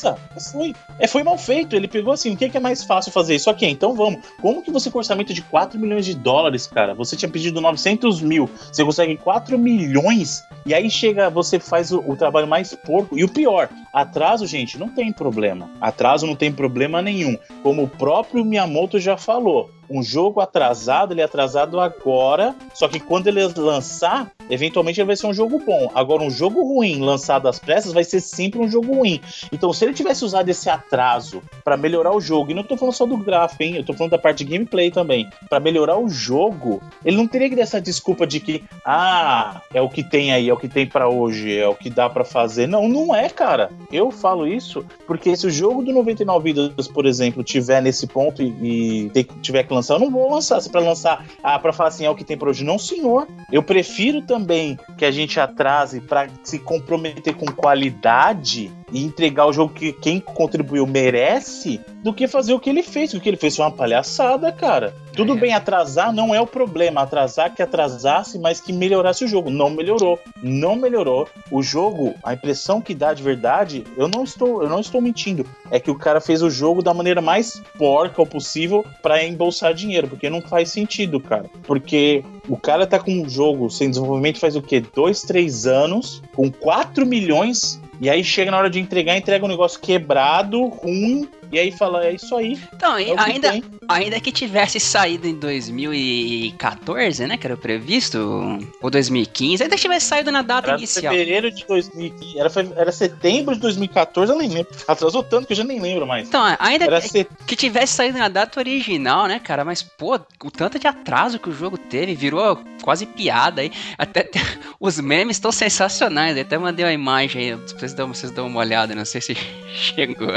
[0.53, 1.77] Foi, é, foi mal feito.
[1.77, 3.35] Ele pegou assim, o que é, que é mais fácil fazer?
[3.35, 4.21] Isso aqui, então vamos.
[4.41, 6.95] Como que você com orçamento de 4 milhões de dólares, cara?
[6.95, 11.99] Você tinha pedido 900 mil, você consegue 4 milhões, e aí chega, você faz o,
[12.01, 13.19] o trabalho mais porco.
[13.19, 15.71] E o pior, atraso, gente, não tem problema.
[15.81, 17.37] Atraso não tem problema nenhum.
[17.63, 23.01] Como o próprio Miyamoto já falou, um jogo atrasado, ele é atrasado agora, só que
[23.01, 25.91] quando ele lançar, eventualmente ele vai ser um jogo bom.
[25.95, 29.21] Agora, um jogo ruim lançado às pressas vai ser sempre um jogo ruim.
[29.53, 32.95] Então, se ele tivesse usado esse atraso para melhorar o jogo, e não tô falando
[32.95, 33.77] só do gráfico, hein?
[33.77, 37.49] Eu tô falando da parte de gameplay também, para melhorar o jogo, ele não teria
[37.49, 40.69] que dar essa desculpa de que, ah, é o que tem aí, é o que
[40.69, 42.67] tem para hoje, é o que dá para fazer.
[42.67, 43.71] Não, não é, cara.
[43.93, 48.43] Eu falo isso porque se o jogo do 99 vidas, por exemplo, tiver nesse ponto
[48.43, 50.61] e, e tiver que lançar, eu não vou lançar.
[50.61, 52.65] Se pra lançar, ah, pra falar assim, é o que tem pra hoje.
[52.65, 53.29] Não, senhor.
[53.53, 59.53] Eu prefiro também que a gente atrase para se comprometer com qualidade e entregar o
[59.53, 63.13] jogo que quem contribuiu merece do que fazer o que ele fez.
[63.13, 64.95] O que ele fez foi uma palhaçada, cara.
[65.13, 65.37] Tudo é.
[65.37, 67.03] bem atrasar, não é o problema.
[67.03, 69.51] Atrasar que atrasasse, mas que melhorasse o jogo.
[69.51, 70.21] Não melhorou.
[70.41, 71.29] Não melhorou.
[71.51, 75.45] O jogo, a impressão que dá de verdade, eu não estou, eu não estou mentindo.
[75.73, 80.07] É que o cara fez o jogo da maneira mais porca possível para embolsar dinheiro,
[80.07, 81.51] porque não faz sentido, cara.
[81.65, 84.81] Porque o cara tá com um jogo sem desenvolvimento faz o quê?
[84.95, 89.49] Dois, três anos, com 4 milhões e aí chega na hora de entregar, entrega um
[89.49, 92.59] negócio quebrado, ruim, e aí fala, é isso aí.
[92.73, 97.37] Então, é ainda, que ainda que tivesse saído em 2014, né?
[97.37, 101.13] Que era o previsto, ou 2015, ainda tivesse saído na data era inicial.
[101.13, 104.75] fevereiro de 2015, era, era setembro de 2014, eu nem lembro.
[104.89, 106.27] Atrasou tanto que eu já nem lembro mais.
[106.27, 107.29] Então, ainda que, set...
[107.47, 109.65] que tivesse saído na data original, né, cara?
[109.65, 113.71] Mas, pô, o tanto de atraso que o jogo teve, virou quase piada aí.
[113.97, 114.29] Até
[114.81, 116.37] os memes estão sensacionais.
[116.37, 119.37] Eu até mandei uma imagem aí, vocês dão, vocês dão uma olhada, não sei se
[119.71, 120.35] chegou.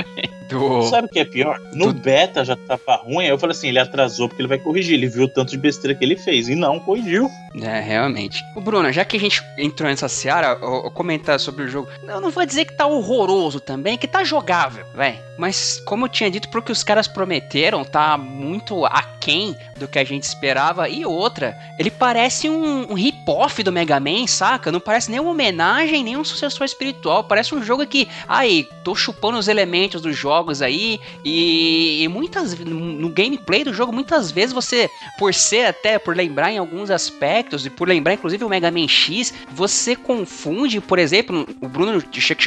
[0.47, 0.83] Do...
[0.83, 1.59] Sabe o que é pior?
[1.73, 1.99] No do...
[1.99, 4.93] beta já tava ruim, aí eu falei assim, ele atrasou porque ele vai corrigir.
[4.95, 7.29] Ele viu o tanto de besteira que ele fez e não corrigiu.
[7.61, 8.43] É, realmente.
[8.55, 11.87] O Bruno, já que a gente entrou nessa seara, eu, eu comentar sobre o jogo.
[12.07, 15.17] Eu não vou dizer que tá horroroso também, que tá jogável, velho.
[15.37, 19.99] Mas, como eu tinha dito, pro que os caras prometeram, tá muito aquém do que
[19.99, 20.89] a gente esperava.
[20.89, 24.71] E outra, ele parece um, um rip-off do Mega Man, saca?
[24.71, 27.23] Não parece nem uma homenagem, nem um sucessor espiritual.
[27.23, 32.07] Parece um jogo que, aí, tô chupando os elementos do jogo jogos aí e, e
[32.07, 36.91] muitas no gameplay do jogo muitas vezes você por ser até por lembrar em alguns
[36.91, 42.03] aspectos e por lembrar inclusive o Mega Man X, você confunde, por exemplo, o Bruno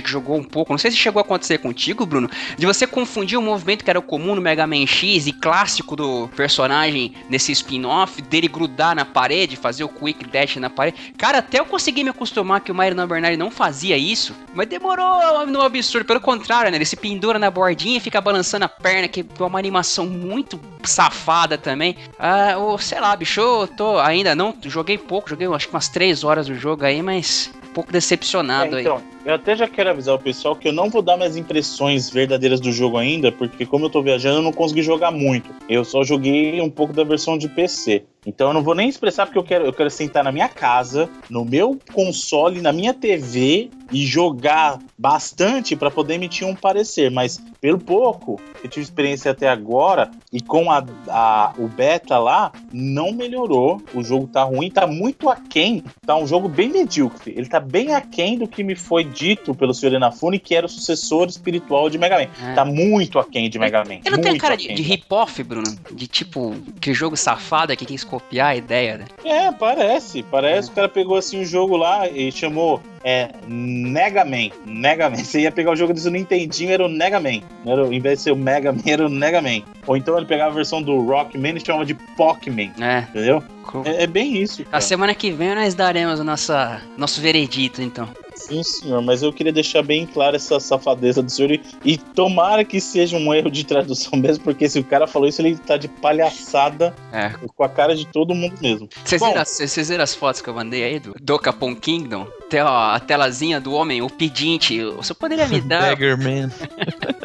[0.07, 3.43] jogou um pouco, não sei se chegou a acontecer contigo, Bruno, de você confundir o
[3.43, 8.49] movimento que era comum no Mega Man X e clássico do personagem nesse spin-off, dele
[8.49, 11.13] grudar na parede, fazer o quick dash na parede.
[11.17, 15.47] Cara, até eu consegui me acostumar que o Mario Bernard não fazia isso, mas demorou
[15.47, 16.05] no absurdo.
[16.05, 16.77] Pelo contrário, né?
[16.77, 20.61] Ele se pendura na bordinha e fica balançando a perna, que é uma animação muito
[20.83, 21.97] safada também.
[22.19, 25.89] Ah, ou sei lá, bicho, eu tô ainda não joguei pouco, joguei acho que umas
[25.89, 29.03] 3 horas do jogo aí, mas um pouco decepcionado é, então, aí.
[29.25, 32.59] Eu até já quero avisar o pessoal que eu não vou dar minhas impressões verdadeiras
[32.59, 35.51] do jogo ainda, porque como eu tô viajando, eu não consegui jogar muito.
[35.69, 38.05] Eu só joguei um pouco da versão de PC.
[38.27, 41.09] Então eu não vou nem expressar porque eu quero, eu quero sentar na minha casa,
[41.29, 47.11] no meu console, na minha TV e jogar bastante para poder emitir um parecer.
[47.11, 52.19] Mas pelo pouco que eu tive experiência até agora e com a, a, o beta
[52.19, 53.83] lá, não melhorou.
[53.95, 55.83] O jogo tá ruim, tá muito aquém.
[56.05, 57.33] Tá um jogo bem medíocre.
[57.35, 59.95] Ele tá bem aquém do que me foi dito pelo Sr.
[59.95, 62.51] Inafune, que era o sucessor espiritual de Mega Man.
[62.51, 62.55] É.
[62.55, 64.01] Tá muito aquém de Mega Man.
[64.05, 65.77] Ele não tem cara de, de rip-off, Bruno?
[65.91, 69.05] De tipo, que jogo safado que quis copiar a ideia, né?
[69.25, 70.23] É, parece.
[70.23, 70.63] Parece é.
[70.67, 74.51] que o cara pegou assim um jogo lá e chamou é Mega Man.
[74.65, 75.17] Mega Man.
[75.25, 77.41] Você ia pegar o jogo desse Nintendinho, era o Mega Man.
[77.67, 79.63] Era, em vez de ser o Mega Man, era o Mega Man.
[79.87, 82.71] Ou então ele pegava a versão do Rockman e chamava de Pokémon.
[82.81, 83.07] É.
[83.11, 83.43] Entendeu?
[83.85, 84.65] É, é, bem isso.
[84.65, 84.77] Cara.
[84.77, 88.09] A semana que vem nós daremos o nossa, nosso veredito, então.
[88.41, 92.65] Sim, senhor, mas eu queria deixar bem claro essa safadeza do senhor e, e, tomara
[92.65, 95.77] que seja um erro de tradução mesmo, porque se o cara falou isso, ele tá
[95.77, 97.31] de palhaçada é.
[97.55, 98.89] com a cara de todo mundo mesmo.
[99.05, 102.27] Vocês viram, viram, as fotos que eu mandei aí do, do Capão Kingdom?
[102.49, 104.83] Tem ó, a telazinha do homem, o pedinte.
[104.85, 105.95] Você poderia me dar.
[105.95, 106.51] Beggar Man.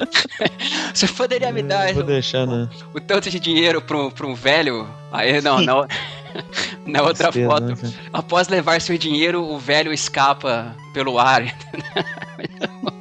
[0.94, 1.94] Você poderia me dar.
[1.94, 2.70] Vou deixar, né?
[2.94, 4.88] O tanto de dinheiro pra, pra um velho.
[5.12, 5.88] Aí, não, não.
[6.86, 7.94] Na outra foto, né?
[8.14, 11.44] após levar seu dinheiro, o velho escapa pelo ar.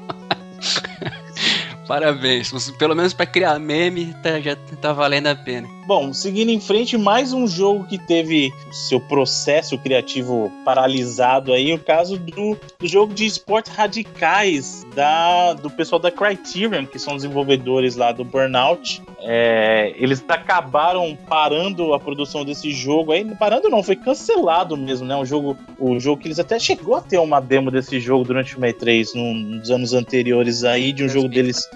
[1.87, 5.69] Parabéns, pelo menos para criar meme tá, já tá valendo a pena.
[5.87, 11.79] Bom, seguindo em frente, mais um jogo que teve seu processo criativo paralisado aí, o
[11.79, 17.97] caso do, do jogo de esportes radicais da, do pessoal da Criterion, que são desenvolvedores
[17.97, 19.03] lá do Burnout.
[19.21, 25.17] É, eles acabaram parando a produção desse jogo aí, parando não, foi cancelado mesmo, né?
[25.17, 28.57] O jogo, o jogo que eles até chegou a ter uma demo desse jogo durante
[28.57, 31.69] o E3 nos anos anteriores aí, de um jogo deles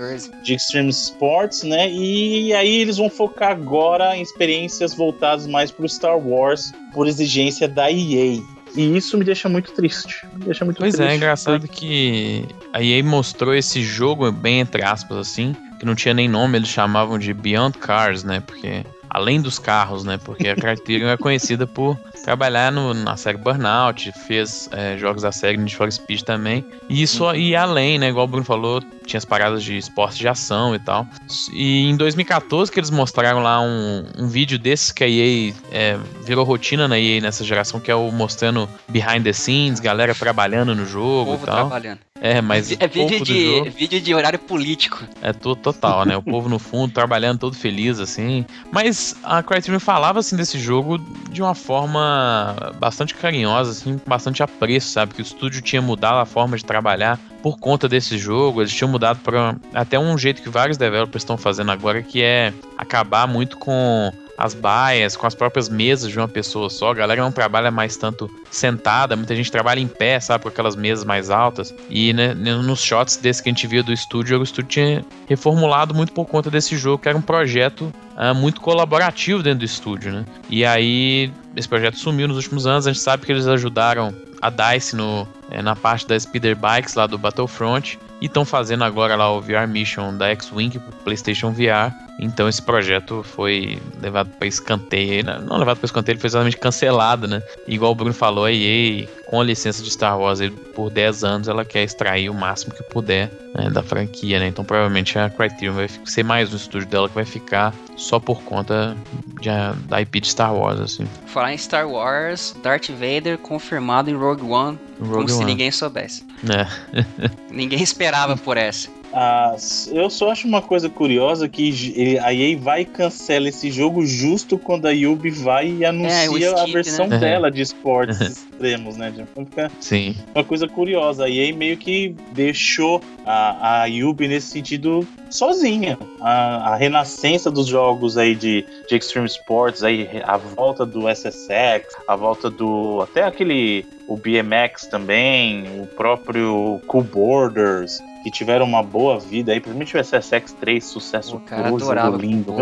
[0.42, 1.90] de Extreme Sports, né?
[1.90, 7.68] E aí eles vão focar agora em experiências voltadas mais pro Star Wars, por exigência
[7.68, 8.40] da EA.
[8.76, 10.26] E isso me deixa muito triste.
[10.34, 11.08] Me deixa muito pois triste.
[11.08, 15.94] é, é engraçado que a EA mostrou esse jogo, bem entre aspas, assim, que não
[15.94, 18.40] tinha nem nome, eles chamavam de Beyond Cars, né?
[18.40, 20.18] Porque além dos carros, né?
[20.18, 25.32] Porque a Criterion é conhecida por trabalhar no, na série Burnout, fez é, jogos da
[25.32, 26.64] série Need for Speed também.
[26.88, 28.08] E isso e além, né?
[28.08, 31.06] Igual o Bruno falou, tinha as paradas de esporte de ação e tal.
[31.52, 35.98] E em 2014 que eles mostraram lá um, um vídeo desses que a EA é,
[36.24, 40.74] virou rotina na EA nessa geração, que é o mostrando behind the scenes, galera trabalhando
[40.74, 41.56] no jogo o povo e tal.
[41.68, 41.98] trabalhando.
[42.20, 42.72] É, mas.
[42.72, 45.04] É vídeo de, vídeo de horário político.
[45.22, 46.16] É tudo total, né?
[46.16, 48.44] O povo no fundo trabalhando todo feliz, assim.
[48.70, 50.98] Mas a Criterion falava, assim, desse jogo
[51.30, 55.14] de uma forma bastante carinhosa, assim, com bastante apreço, sabe?
[55.14, 58.60] Que o estúdio tinha mudado a forma de trabalhar por conta desse jogo.
[58.60, 62.52] Eles tinham mudado para até um jeito que vários developers estão fazendo agora, que é
[62.76, 66.92] acabar muito com as baias, com as próprias mesas de uma pessoa só.
[66.92, 70.76] A galera não trabalha mais tanto sentada, muita gente trabalha em pé, sabe, com aquelas
[70.76, 71.74] mesas mais altas.
[71.90, 75.92] E né, nos shots desse que a gente via do estúdio, o estúdio tinha reformulado
[75.92, 80.12] muito por conta desse jogo, que era um projeto uh, muito colaborativo dentro do estúdio,
[80.12, 80.24] né?
[80.48, 82.86] E aí esse projeto sumiu nos últimos anos.
[82.86, 86.94] A gente sabe que eles ajudaram a DICE no, é, na parte das Speeder Bikes
[86.94, 87.98] lá do Battlefront.
[88.20, 91.92] E estão fazendo agora lá o VR Mission da X-Wing pro PlayStation VR.
[92.18, 95.24] Então esse projeto foi levado para escanteio.
[95.24, 95.40] Né?
[95.46, 97.42] Não levado para escanteio, ele foi exatamente cancelado, né?
[97.66, 100.40] Igual o Bruno falou, a EA, com a licença de Star Wars,
[100.74, 104.48] por 10 anos ela quer extrair o máximo que puder né, da franquia, né?
[104.48, 108.42] Então provavelmente a Criterion vai ser mais um estúdio dela que vai ficar só por
[108.42, 108.96] conta
[109.40, 109.48] de,
[109.88, 111.06] da IP de Star Wars, assim.
[111.26, 115.32] Falar em Star Wars, Darth Vader confirmado em Rogue One, Rogue como One.
[115.32, 116.26] se ninguém soubesse.
[116.48, 116.66] É.
[117.50, 118.97] ninguém esperava por essa.
[119.12, 119.56] Ah,
[119.90, 124.58] eu só acho uma coisa curiosa que a EA vai e cancela esse jogo justo
[124.58, 127.18] quando a Yubi vai e anuncia é, a versão né?
[127.18, 128.20] dela de esportes
[128.58, 129.12] extremos, né?
[129.16, 130.14] Então fica Sim.
[130.34, 131.24] uma coisa curiosa.
[131.24, 135.96] A EA meio que deixou a, a Yubi nesse sentido sozinha.
[136.20, 141.94] A, a renascença dos jogos aí de, de Extreme Sports, aí, a volta do SSX,
[142.06, 143.00] a volta do.
[143.02, 143.86] até aquele.
[144.08, 150.00] o BMX também, o próprio Cool Borders que tiveram uma boa vida aí, principalmente o
[150.00, 152.52] SSX 3, sucesso O cara puro, adorava lindo.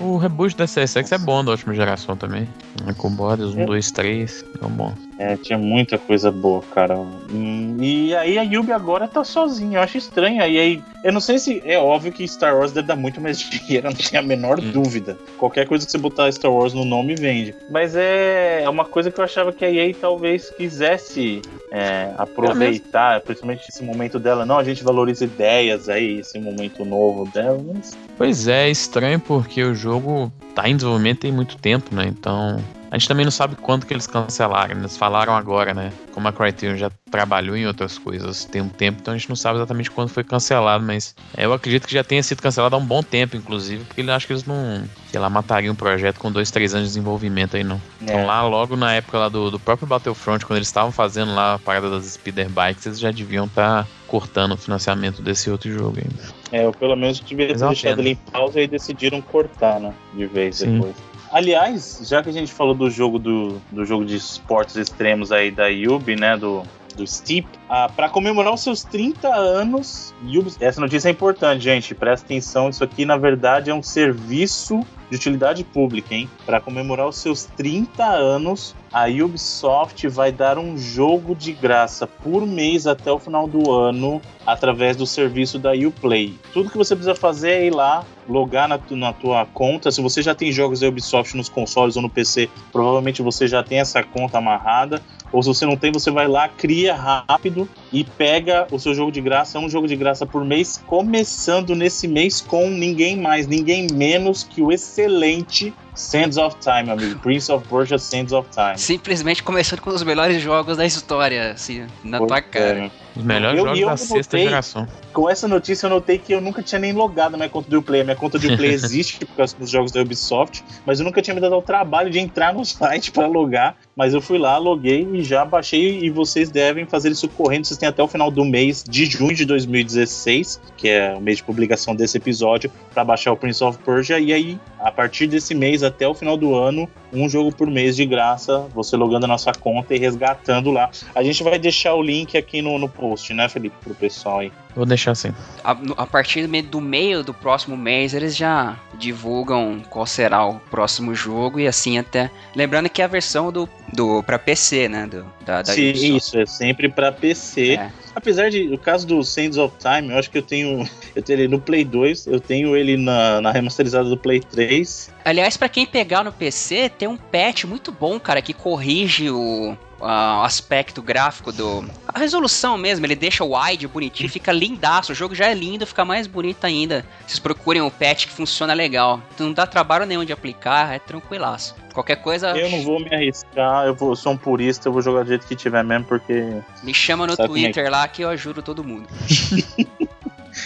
[0.00, 2.48] O reboot da SSX é bom da última geração também.
[2.96, 4.44] Com Borders 1, 2, 3.
[4.62, 4.94] É bom.
[5.18, 6.96] É, tinha muita coisa boa, cara.
[6.98, 9.78] Hum, e aí a Yubi agora tá sozinha.
[9.78, 10.42] Eu acho estranho.
[10.42, 11.62] Aí, aí, eu não sei se.
[11.64, 14.70] É óbvio que Star Wars deve dar muito mais dinheiro, não tenho a menor Hum.
[14.72, 15.16] dúvida.
[15.38, 17.54] Qualquer coisa que você botar Star Wars no nome vende.
[17.70, 23.20] Mas é, é uma coisa que eu achava que a EA talvez quisesse é, aproveitar,
[23.22, 24.44] principalmente esse momento dela.
[24.44, 27.58] Não, a gente valoriza ideias aí, esse momento novo dela.
[27.74, 32.06] Mas Pois é, é estranho porque o jogo tá em desenvolvimento tem muito tempo, né?
[32.08, 32.58] Então.
[32.90, 34.78] A gente também não sabe quanto que eles cancelaram.
[34.78, 35.92] Eles falaram agora, né?
[36.12, 39.36] Como a Criterion já trabalhou em outras coisas tem um tempo, então a gente não
[39.36, 42.78] sabe exatamente quando foi cancelado, mas é, eu acredito que já tenha sido cancelado há
[42.78, 46.18] um bom tempo, inclusive, porque eu acho que eles não, sei lá, matariam um projeto
[46.18, 47.80] com dois, três anos de desenvolvimento aí, não.
[48.00, 48.26] Então É.
[48.26, 51.58] lá, logo na época lá do, do próprio Battlefront, quando eles estavam fazendo lá a
[51.58, 56.06] parada das speeder bikes, eles já deviam estar cortando o financiamento desse outro jogo aí.
[56.52, 59.92] É, eu pelo menos devia ter é deixado ele em pausa e decidiram cortar, né?
[60.14, 60.74] De vez Sim.
[60.74, 60.96] depois.
[61.36, 65.50] Aliás, já que a gente falou do jogo do, do jogo de esportes extremos aí
[65.50, 66.34] da Yubi, né?
[66.34, 66.62] Do,
[66.96, 71.94] do Steep, ah, para comemorar os seus 30 anos, Yubi, essa notícia é importante, gente.
[71.94, 74.80] Presta atenção, isso aqui na verdade é um serviço
[75.10, 76.28] de utilidade pública, hein?
[76.44, 82.44] Para comemorar os seus 30 anos, a Ubisoft vai dar um jogo de graça por
[82.44, 86.34] mês até o final do ano através do serviço da Uplay.
[86.52, 89.92] Tudo que você precisa fazer é ir lá, logar na, tu- na tua conta.
[89.92, 93.62] Se você já tem jogos da Ubisoft nos consoles ou no PC, provavelmente você já
[93.62, 95.00] tem essa conta amarrada.
[95.32, 99.10] Ou se você não tem, você vai lá, cria rápido e pega o seu jogo
[99.10, 99.58] de graça.
[99.58, 104.44] É um jogo de graça por mês, começando nesse mês com ninguém mais, ninguém menos
[104.44, 107.18] que o excelente Sands of Time, amigo.
[107.20, 108.78] Prince of Persia Sands of Time.
[108.78, 112.74] Simplesmente começando com os melhores jogos da história, assim, na tua é, cara.
[112.74, 112.90] né?
[113.16, 114.88] Os melhores Eu- jogos eu da sexta notei- geração.
[115.12, 117.78] Com essa notícia eu notei que eu nunca tinha nem logado na minha conta do
[117.78, 118.02] Uplay.
[118.02, 121.22] A minha conta do Uplay existe por causa dos jogos da Ubisoft, mas eu nunca
[121.22, 123.76] tinha me dado ao trabalho de entrar no site para logar.
[123.96, 126.00] Mas eu fui lá, loguei e já baixei.
[126.04, 127.64] E vocês devem fazer isso correndo.
[127.64, 131.38] Vocês têm até o final do mês de junho de 2016, que é o mês
[131.38, 134.18] de publicação desse episódio, para baixar o Prince of Persia.
[134.18, 137.96] E aí, a partir desse mês até o final do ano, um jogo por mês
[137.96, 140.90] de graça, você logando a nossa conta e resgatando lá.
[141.14, 144.52] A gente vai deixar o link aqui no, no post, né, Felipe, pro pessoal aí.
[144.74, 145.32] Vou deixar assim.
[145.64, 150.44] A, a partir do, me- do meio do próximo mês, eles já divulgam qual será
[150.46, 152.30] o próximo jogo e assim até.
[152.54, 155.06] Lembrando que é a versão do, do para PC, né?
[155.06, 156.16] Do, da, da Sim, Ubisoft.
[156.16, 157.74] isso, é sempre pra PC.
[157.76, 157.90] É.
[158.16, 161.40] Apesar de, o caso do Sands of Time, eu acho que eu tenho, eu tenho
[161.40, 165.10] ele no Play 2, eu tenho ele na, na remasterizada do Play 3.
[165.22, 169.76] Aliás, pra quem pegar no PC, tem um patch muito bom, cara, que corrige o
[170.00, 171.84] ah, aspecto gráfico do.
[172.06, 175.12] A resolução mesmo, ele deixa o wide bonitinho, fica lindaço.
[175.12, 177.04] O jogo já é lindo, fica mais bonito ainda.
[177.26, 179.20] Vocês procurem o patch que funciona legal.
[179.38, 181.74] Não dá trabalho nenhum de aplicar, é tranquilaço.
[181.92, 185.22] Qualquer coisa, Eu não vou me arriscar, eu, vou, sou um purista, eu vou jogar
[185.22, 188.28] do jeito que tiver mesmo, porque me chama no Sabe é Twitter lá que eu
[188.28, 189.08] ajudo todo mundo.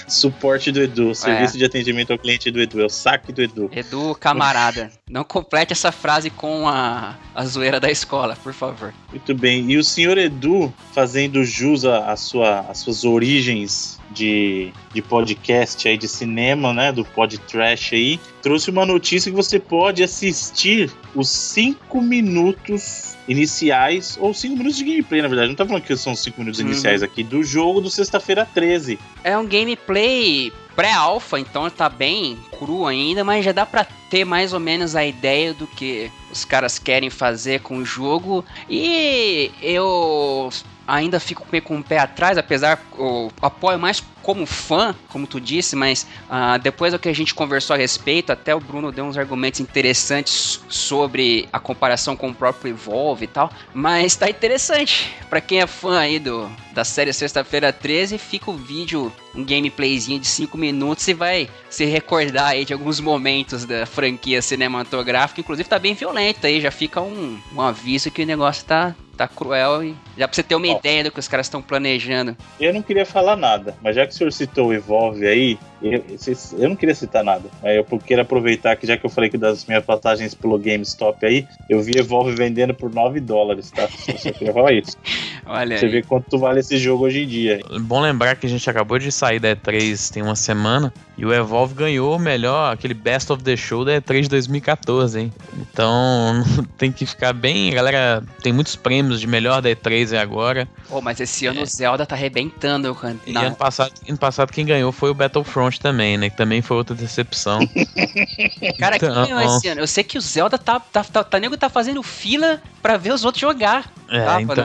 [0.07, 3.71] suporte do Edu, serviço de atendimento ao cliente do Edu, é o saque do Edu.
[3.73, 8.93] Edu, camarada, não complete essa frase com a, a zoeira da escola, por favor.
[9.11, 14.73] Muito bem, e o senhor Edu, fazendo jus à à sua, às suas origens de,
[14.93, 19.59] de podcast aí, de cinema, né, do pod trash aí, trouxe uma notícia que você
[19.59, 25.65] pode assistir os 5 minutos iniciais, ou 5 minutos de gameplay, na verdade, não tá
[25.65, 26.67] falando que são 5 minutos Uhum.
[26.67, 28.99] iniciais aqui, do jogo do sexta-feira 13.
[29.23, 34.53] É um gameplay pré-alpha, então tá bem cru ainda, mas já dá pra ter mais
[34.53, 38.45] ou menos a ideia do que os caras querem fazer com o jogo.
[38.69, 40.49] E eu
[40.91, 45.41] ainda fico meio com o pé atrás, apesar eu apoio mais como fã, como tu
[45.41, 49.05] disse, mas ah, depois do que a gente conversou a respeito, até o Bruno deu
[49.05, 53.51] uns argumentos interessantes sobre a comparação com o próprio Evolve e tal.
[53.73, 55.15] Mas tá interessante.
[55.29, 60.21] Pra quem é fã aí do, da série Sexta-feira 13, fica o vídeo, um gameplayzinho
[60.21, 65.41] de 5 minutos e vai se recordar aí de alguns momentos da franquia cinematográfica.
[65.41, 69.27] Inclusive tá bem violento aí, já fica um, um aviso que o negócio tá, tá
[69.27, 72.37] cruel e já pra você ter uma ideia do que os caras estão planejando.
[72.59, 76.69] Eu não queria falar nada, mas já que o senhor citou o Evolve aí, eu,
[76.69, 77.49] não queria citar nada.
[77.63, 81.25] Mas eu quero aproveitar que já que eu falei que das minhas passagens pelo GameStop
[81.25, 83.89] aí, eu vi Evolve vendendo por 9 dólares, tá?
[84.09, 84.97] Eu só queria falar isso.
[85.47, 85.93] Olha Você aí.
[85.93, 87.61] vê quanto vale esse jogo hoje em dia.
[87.81, 91.35] Bom lembrar que a gente acabou de sair da E3 tem uma semana E o
[91.35, 95.33] Evolve ganhou o melhor, aquele Best of the Show da E3 de 2014, hein?
[95.59, 96.43] Então
[96.79, 97.71] tem que ficar bem.
[97.75, 100.67] Galera, tem muitos prêmios de melhor da E3 agora.
[100.89, 101.63] Pô, mas esse ano é.
[101.63, 102.97] o Zelda tá arrebentando.
[103.27, 106.31] E ano passado, ano passado quem ganhou foi o Battlefront também, né?
[106.31, 107.61] Que também foi outra decepção.
[108.81, 109.83] Cara, então, quem ganhou esse ano?
[109.83, 110.81] Eu sei que o Zelda tá.
[110.81, 113.93] tá, tá, tá nego tá fazendo fila pra ver os outros jogar.
[114.09, 114.65] É, tá, então,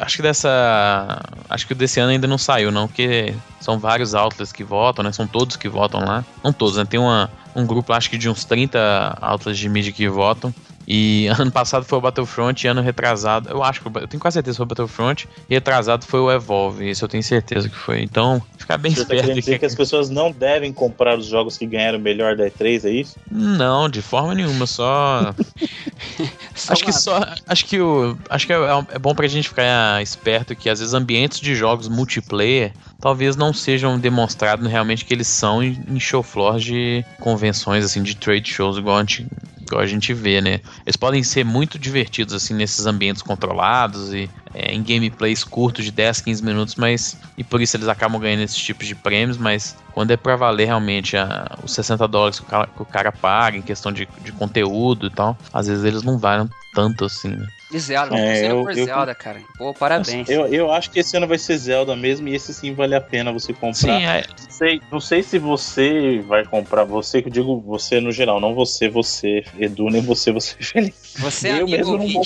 [0.00, 1.20] acho que dessa.
[1.50, 5.10] Acho que desse ano ainda não saiu, não, porque são vários outlets que votam, né?
[5.10, 6.24] São todos que votam lá.
[6.42, 6.84] Não todos, né?
[6.84, 10.54] Tem uma, um grupo, acho que de uns 30 outlets de mídia que votam.
[10.86, 14.34] E ano passado foi o Battlefront e ano retrasado, eu acho que eu tenho quase
[14.34, 17.74] certeza que foi o Battlefront e retrasado foi o Evolve, isso eu tenho certeza que
[17.74, 18.02] foi.
[18.02, 19.28] Então, ficar bem Você tá esperto.
[19.28, 19.58] Tá dizer que...
[19.60, 23.16] que as pessoas não devem comprar os jogos que ganharam melhor da E3, é isso?
[23.30, 25.34] Não, de forma nenhuma, só
[26.54, 28.56] só acho que só acho que o acho que é,
[28.92, 33.52] é bom pra gente ficar esperto que às vezes ambientes de jogos multiplayer talvez não
[33.52, 38.76] sejam demonstrados realmente que eles são em show floors de convenções assim de trade shows
[38.76, 39.26] igual a gente,
[39.66, 40.60] igual a gente vê, né?
[40.84, 45.90] Eles podem ser muito divertidos assim nesses ambientes controlados e é, em gameplays curtos de
[45.90, 49.76] 10, 15 minutos, mas e por isso eles acabam ganhando esses tipos de prêmios, mas
[49.92, 53.12] quando é para valer realmente a, os 60 dólares que o cara, que o cara
[53.12, 57.28] paga em questão de, de conteúdo e tal, às vezes eles não valem tanto assim,
[57.28, 57.46] né?
[57.68, 59.40] De Zelda, é, eu, por eu, Zelda, cara.
[59.58, 60.28] Pô, parabéns.
[60.28, 63.00] Eu, eu acho que esse ano vai ser Zelda mesmo, e esse sim vale a
[63.00, 63.74] pena você comprar.
[63.74, 64.24] Sim, é...
[64.28, 68.40] não, sei, não sei se você vai comprar, você que eu digo você no geral,
[68.40, 70.96] não você, você, Edu, nem você, você, Felipe.
[71.16, 72.22] Você é eu amigo mesmo vou,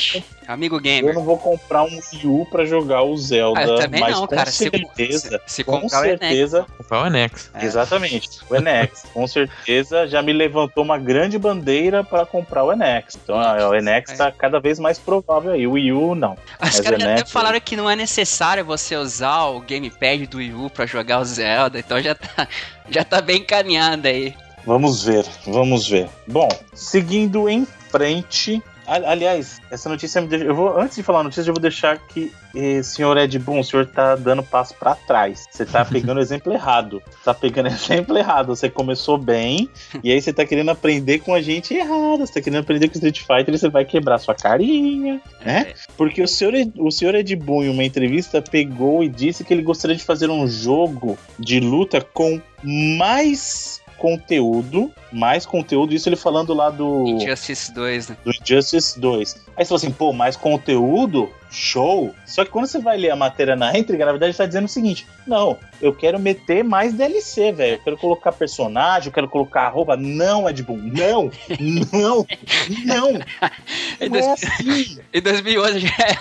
[0.47, 1.11] amigo gamer.
[1.11, 4.15] Eu não vou comprar um Wii U pra jogar o Zelda, ah, eu também mas
[4.15, 4.51] não, com cara.
[4.51, 6.67] certeza, se, se com certeza...
[6.91, 7.51] Comprar o Enex.
[7.55, 7.65] É.
[7.65, 9.05] Exatamente, o Enex.
[9.15, 13.17] com certeza já me levantou uma grande bandeira para comprar o Enex.
[13.23, 15.69] Então o Enex tá cada vez mais provável aí.
[15.69, 16.37] O Wii U, não.
[16.61, 20.69] Os caras até falaram que não é necessário você usar o gamepad do Wii U
[20.69, 22.49] pra jogar o Zelda, então já tá,
[22.91, 24.35] já tá bem encaminhado aí.
[24.67, 26.09] Vamos ver, vamos ver.
[26.27, 28.61] Bom, seguindo em frente,
[28.91, 30.45] Aliás, essa notícia me deixa.
[30.45, 33.61] Eu vou, antes de falar a notícia, eu vou deixar que, eh, senhor Ed Boon,
[33.61, 35.47] o senhor tá dando passo para trás.
[35.49, 37.01] Você tá pegando o exemplo errado.
[37.25, 38.49] Tá pegando o exemplo errado.
[38.49, 39.71] Você começou bem,
[40.03, 42.27] e aí você tá querendo aprender com a gente errado.
[42.27, 45.69] Você tá querendo aprender com Street Fighter e você vai quebrar sua carinha, né?
[45.69, 45.75] É.
[45.97, 49.63] Porque o senhor, o senhor Ed Boon, em uma entrevista, pegou e disse que ele
[49.63, 56.55] gostaria de fazer um jogo de luta com mais conteúdo, mais conteúdo, isso ele falando
[56.55, 57.07] lá do.
[57.07, 58.17] Injustice 2, né?
[58.25, 59.35] Do Injustice 2.
[59.55, 61.29] Aí você falou assim, pô, mais conteúdo?
[61.51, 62.15] Show!
[62.27, 64.69] Só que quando você vai ler a matéria na íntegra, na verdade está dizendo o
[64.69, 67.75] seguinte: não, eu quero meter mais DLC, velho.
[67.75, 69.97] Eu quero colocar personagem, eu quero colocar roupa.
[69.97, 71.31] Não, Ed Boon, não,
[71.93, 72.27] não,
[72.85, 73.13] não.
[74.09, 74.99] Não é assim.
[75.13, 76.17] Em 2011 já é,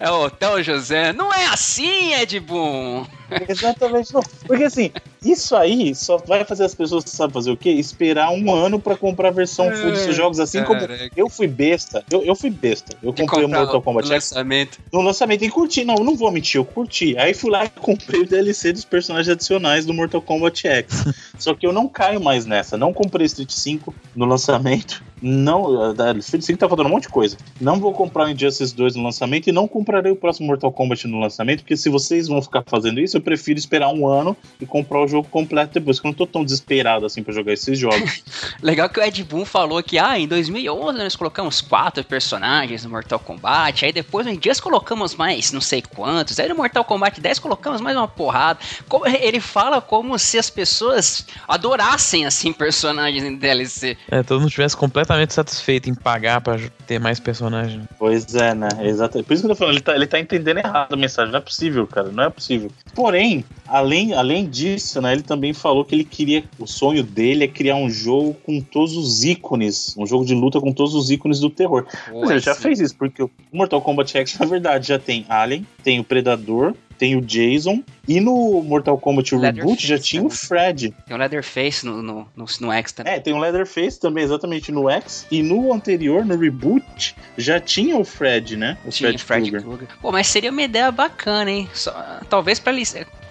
[0.06, 1.12] é o Hotel José.
[1.12, 3.06] Não é assim, Ed Boon.
[3.48, 4.22] Exatamente, não.
[4.46, 4.90] Porque assim,
[5.24, 7.70] isso aí só vai fazer as pessoas, sabe fazer o quê?
[7.70, 10.80] Esperar um ano para comprar a versão full desses jogos, assim como
[11.16, 12.04] eu fui besta.
[12.10, 12.96] Eu, eu fui besta.
[13.02, 14.78] Eu comprei o Mortal Kombat X lançamento.
[14.92, 15.84] No lançamento e curti.
[15.84, 17.16] Não, não vou mentir, eu curti.
[17.18, 21.04] Aí fui lá e comprei o DLC dos personagens adicionais do Mortal Kombat X.
[21.38, 22.76] Só que eu não caio mais nessa.
[22.76, 25.02] Não comprei Street 5 no lançamento.
[25.26, 27.38] Não, da Street 5 tá faltando um monte de coisa.
[27.58, 31.08] Não vou comprar o Injustice 2 no lançamento e não comprarei o próximo Mortal Kombat
[31.08, 34.66] no lançamento, porque se vocês vão ficar fazendo isso, eu prefiro esperar um ano e
[34.66, 37.78] comprar o jogo completo depois, porque eu não tô tão desesperado assim para jogar esses
[37.78, 38.22] jogos.
[38.60, 42.90] Legal que o Ed Boon falou que, ah, em 2011 nós colocamos quatro personagens no
[42.90, 47.18] Mortal Kombat, aí depois no Injustice colocamos mais não sei quantos, aí no Mortal Kombat
[47.18, 48.58] 10 colocamos mais uma porrada.
[48.86, 53.96] Como, ele fala como se as pessoas adorassem, assim, personagens em DLC.
[54.10, 57.84] É, todo mundo tivesse completamente completamente satisfeito em pagar para ter mais personagens.
[57.98, 58.68] Pois é, né?
[58.80, 59.26] Exatamente.
[59.26, 61.32] Por isso que eu tô falando, ele tá, ele tá entendendo errado a mensagem.
[61.32, 62.10] Não é possível, cara.
[62.10, 62.70] Não é possível.
[62.94, 65.12] Porém, além, além disso, né?
[65.12, 66.44] Ele também falou que ele queria.
[66.58, 69.94] O sonho dele é criar um jogo com todos os ícones.
[69.96, 71.86] Um jogo de luta com todos os ícones do terror.
[72.12, 75.66] Mas ele já fez isso, porque o Mortal Kombat X, na verdade, já tem Alien,
[75.82, 77.82] tem o Predador, tem o Jason.
[78.06, 80.94] E no Mortal Kombat Reboot já tinha o Fred.
[81.06, 83.14] Tem o Leatherface no, no, no, no X também.
[83.14, 85.26] É, tem o Leatherface também, exatamente no X.
[85.30, 88.76] E no anterior, no Reboot, já tinha o Fred, né?
[88.84, 89.62] O tinha Fred, Fred Krueger.
[89.66, 89.88] Krueger.
[90.02, 91.68] Pô, mas seria uma ideia bacana, hein?
[91.72, 91.92] Só,
[92.28, 92.72] talvez pra,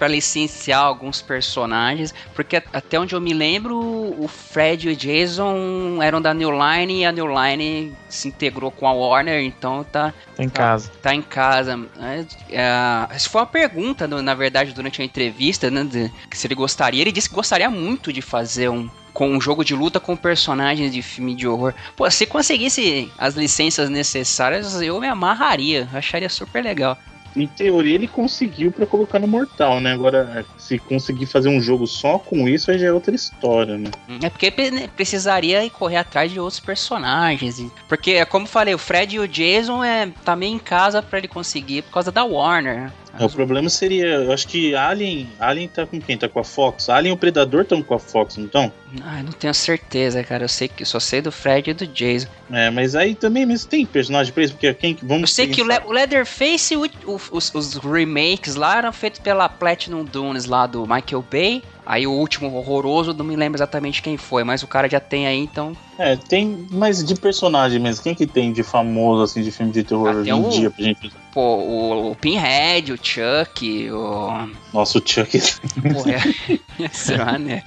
[0.03, 6.03] para licenciar alguns personagens, porque até onde eu me lembro, o Fred e o Jason
[6.03, 10.13] eram da New Line e a New Line se integrou com a Warner, então tá,
[10.35, 10.91] tá em tá, casa.
[11.01, 11.79] Tá em casa.
[12.01, 16.55] É, é, foi uma pergunta, na verdade, durante a entrevista, né, de, que se ele
[16.55, 16.99] gostaria.
[16.99, 20.91] Ele disse que gostaria muito de fazer um, com um jogo de luta com personagens
[20.91, 21.73] de filme de horror.
[21.95, 25.87] Pô, se conseguisse as licenças necessárias, eu me amarraria.
[25.93, 26.97] Acharia super legal.
[27.35, 29.93] Em teoria ele conseguiu para colocar no Mortal, né?
[29.93, 33.89] Agora, se conseguir fazer um jogo só com isso, aí já é outra história, né?
[34.21, 37.63] É porque né, precisaria correr atrás de outros personagens.
[37.87, 41.19] Porque, como eu falei, o Fred e o Jason é tá meio em casa para
[41.19, 42.91] ele conseguir por causa da Warner.
[43.19, 46.17] É, o problema seria, eu acho que Alien, Alien tá com quem?
[46.17, 46.89] Tá com a Fox?
[46.89, 48.73] Alien e o Predador estão com a Fox, não estão?
[49.03, 50.45] Ah, eu não tenho certeza, cara.
[50.45, 52.27] Eu sei que só sei do Fred e do Jason.
[52.51, 55.65] É, mas aí também mesmo tem personagem preso, porque quem vamos Eu sei que o,
[55.65, 60.81] Le o Leatherface e os, os, remakes lá eram feitos pela Platinum Dunes lá do
[60.81, 61.63] Michael Bay.
[61.85, 65.27] Aí o último horroroso, não me lembro exatamente quem foi, mas o cara já tem
[65.27, 65.75] aí, então.
[65.97, 69.83] É, tem, mas de personagem mesmo, quem que tem de famoso, assim, de filme de
[69.83, 74.49] terror ah, hoje em dia pra gente Pô, o, o, Pinhead, o Chuck, o.
[74.71, 75.41] Nossa, o Chuck.
[75.81, 76.89] Pô, é.
[76.93, 77.63] Será, né?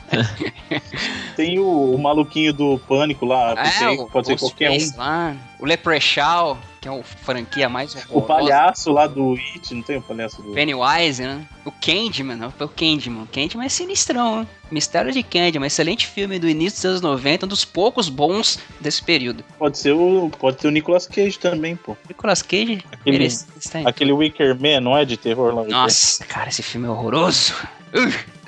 [1.35, 4.97] tem o, o, maluquinho do Pânico lá, é, pode ser qualquer um.
[4.97, 6.57] Lá, o Leprechaun
[6.87, 8.17] que é o franquia mais horrorosa.
[8.17, 10.53] O palhaço lá do It, não tem o palhaço do...
[10.53, 11.45] Pennywise, né?
[11.65, 13.23] O Candyman, não, o Candyman.
[13.25, 14.47] O Candyman é sinistrão, né?
[14.71, 19.03] Mistério de Candyman, excelente filme do início dos anos 90, um dos poucos bons desse
[19.03, 19.45] período.
[19.59, 21.97] Pode ser o, pode ser o Nicolas Cage também, pô.
[22.09, 22.85] Nicolas Cage?
[22.93, 23.47] Aquele, merece,
[23.85, 25.65] aquele Wicker Man, não é de terror lá?
[25.65, 27.53] Nossa, cara, esse filme é horroroso.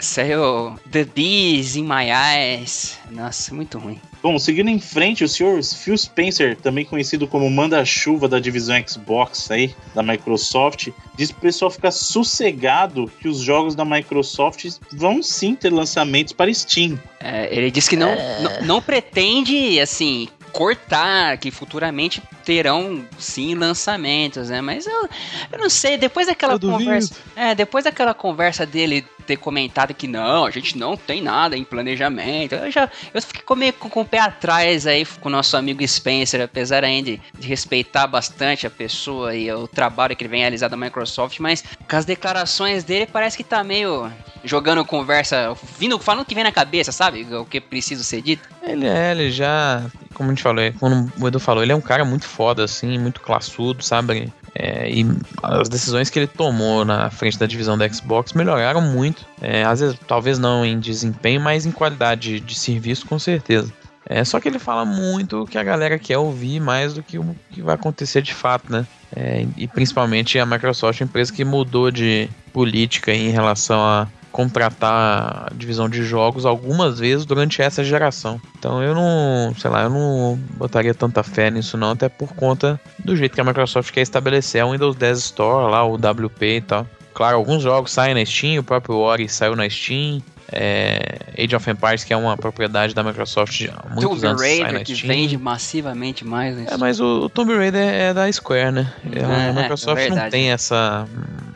[0.00, 2.98] Saiu The Bees in My Eyes.
[3.10, 4.00] Nossa, muito ruim.
[4.22, 9.50] Bom, seguindo em frente, o senhor Phil Spencer, também conhecido como manda-chuva da divisão Xbox
[9.50, 15.54] aí, da Microsoft, diz pro pessoal ficar sossegado que os jogos da Microsoft vão sim
[15.54, 16.98] ter lançamentos para Steam.
[17.20, 18.40] É, ele disse que não, é...
[18.40, 24.60] não, não pretende, assim, cortar, que futuramente terão sim lançamentos, né?
[24.60, 25.08] Mas eu,
[25.52, 27.14] eu não sei, depois daquela eu conversa.
[27.14, 27.30] Duvido.
[27.36, 31.62] É, depois daquela conversa dele ter comentado que não, a gente não tem nada em
[31.62, 32.54] planejamento.
[32.54, 35.54] Eu já eu fiquei com, meio, com, com o pé atrás aí com o nosso
[35.54, 40.30] amigo Spencer, apesar ainda de, de respeitar bastante a pessoa e o trabalho que ele
[40.30, 44.10] vem realizar da Microsoft, mas com as declarações dele parece que tá meio
[44.42, 47.26] jogando conversa, vindo, falando o que vem na cabeça, sabe?
[47.34, 48.48] O que precisa ser dito.
[48.62, 49.84] Ele é, ele já,
[50.18, 52.98] como a gente falou, como o Edu falou, ele é um cara muito foda, assim,
[52.98, 54.32] muito classudo, sabe?
[54.52, 55.06] É, e
[55.40, 59.24] as decisões que ele tomou na frente da divisão da Xbox melhoraram muito.
[59.40, 63.72] É, às vezes, talvez não em desempenho, mas em qualidade de serviço, com certeza.
[64.04, 67.18] É só que ele fala muito o que a galera quer ouvir mais do que
[67.18, 68.84] o que vai acontecer de fato, né?
[69.14, 75.88] É, e principalmente a Microsoft, empresa que mudou de política em relação a contratar divisão
[75.88, 78.40] de jogos algumas vezes durante essa geração.
[78.58, 82.80] Então eu não, sei lá, eu não botaria tanta fé nisso não, até por conta
[82.98, 86.60] do jeito que a Microsoft quer estabelecer o Windows 10 Store lá, o WP e
[86.60, 86.86] tal.
[87.14, 91.70] Claro, alguns jogos saem na Steam, o próprio Ori saiu na Steam, é, Age of
[91.70, 94.42] Empires, que é uma propriedade da Microsoft há muitos Tomb anos.
[94.42, 96.58] Tomb Raider, que vende massivamente mais.
[96.66, 98.92] É, mas o, o Tomb Raider é, da Square, né?
[99.12, 101.06] É, a é, Microsoft é não tem essa.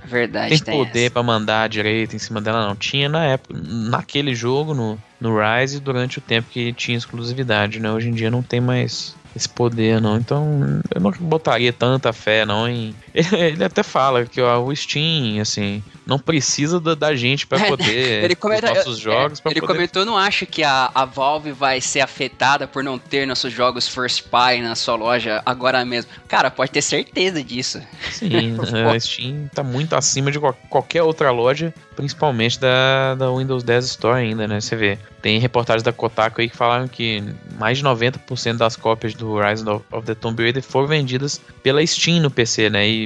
[0.05, 2.77] Verdade, tem poder para mandar direito em cima dela, não.
[2.77, 7.91] Tinha na época, naquele jogo, no, no Rise, durante o tempo que tinha exclusividade, né?
[7.91, 10.17] Hoje em dia não tem mais esse poder, não.
[10.17, 12.95] Então, eu não botaria tanta fé, não, em...
[13.33, 18.25] Ele até fala que ó, o Steam, assim, não precisa da, da gente para poder
[18.25, 19.41] ele comenta, nossos jogos.
[19.45, 19.75] É, ele poder...
[19.75, 23.87] comentou, não acho que a, a Valve vai ser afetada por não ter nossos jogos
[23.87, 26.11] first party na sua loja agora mesmo.
[26.27, 27.81] Cara, pode ter certeza disso.
[28.11, 28.57] Sim,
[28.93, 30.39] a Steam tá muito acima de
[30.69, 34.61] qualquer outra loja, principalmente da, da Windows 10 Store ainda, né?
[34.61, 37.23] Você vê, tem reportagens da Kotaku aí que falaram que
[37.59, 42.21] mais de 90% das cópias do Rise of the Tomb Raider foram vendidas pela Steam
[42.21, 42.89] no PC, né?
[42.89, 43.02] E